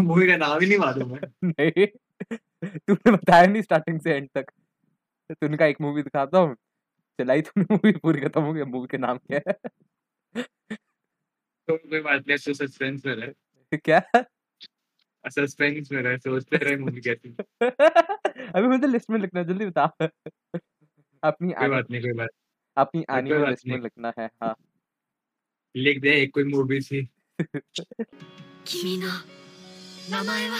[0.00, 1.86] मूवी का नाम ही नहीं मालूम है। नहीं
[2.78, 4.46] तूने बताया नहीं स्टार्टिंग से एंड तक।
[5.30, 6.54] तूने कहा एक मूवी दिखाता हूँ
[7.20, 9.52] चलाई तूने मूवी पूरी खत्म हो गई मूवी का नाम क्या है?
[11.68, 14.02] तो कोई बात नहीं सस्पेंस में रहे। क्या?
[15.28, 17.36] सस्पेंस में रहे सोचते रहे मूवी कैसी।
[18.46, 19.84] अभी मुझे लिस्ट में लिखना जल्दी बता।
[21.22, 22.28] अपनी कोई बात नहीं कोई बात
[22.76, 24.56] अपनी आने वाली लिस्ट में लिखना है हाँ।
[25.76, 27.08] लिख दे एक कोई मूवी सी।
[28.66, 29.06] 君の
[30.10, 30.56] 名前は？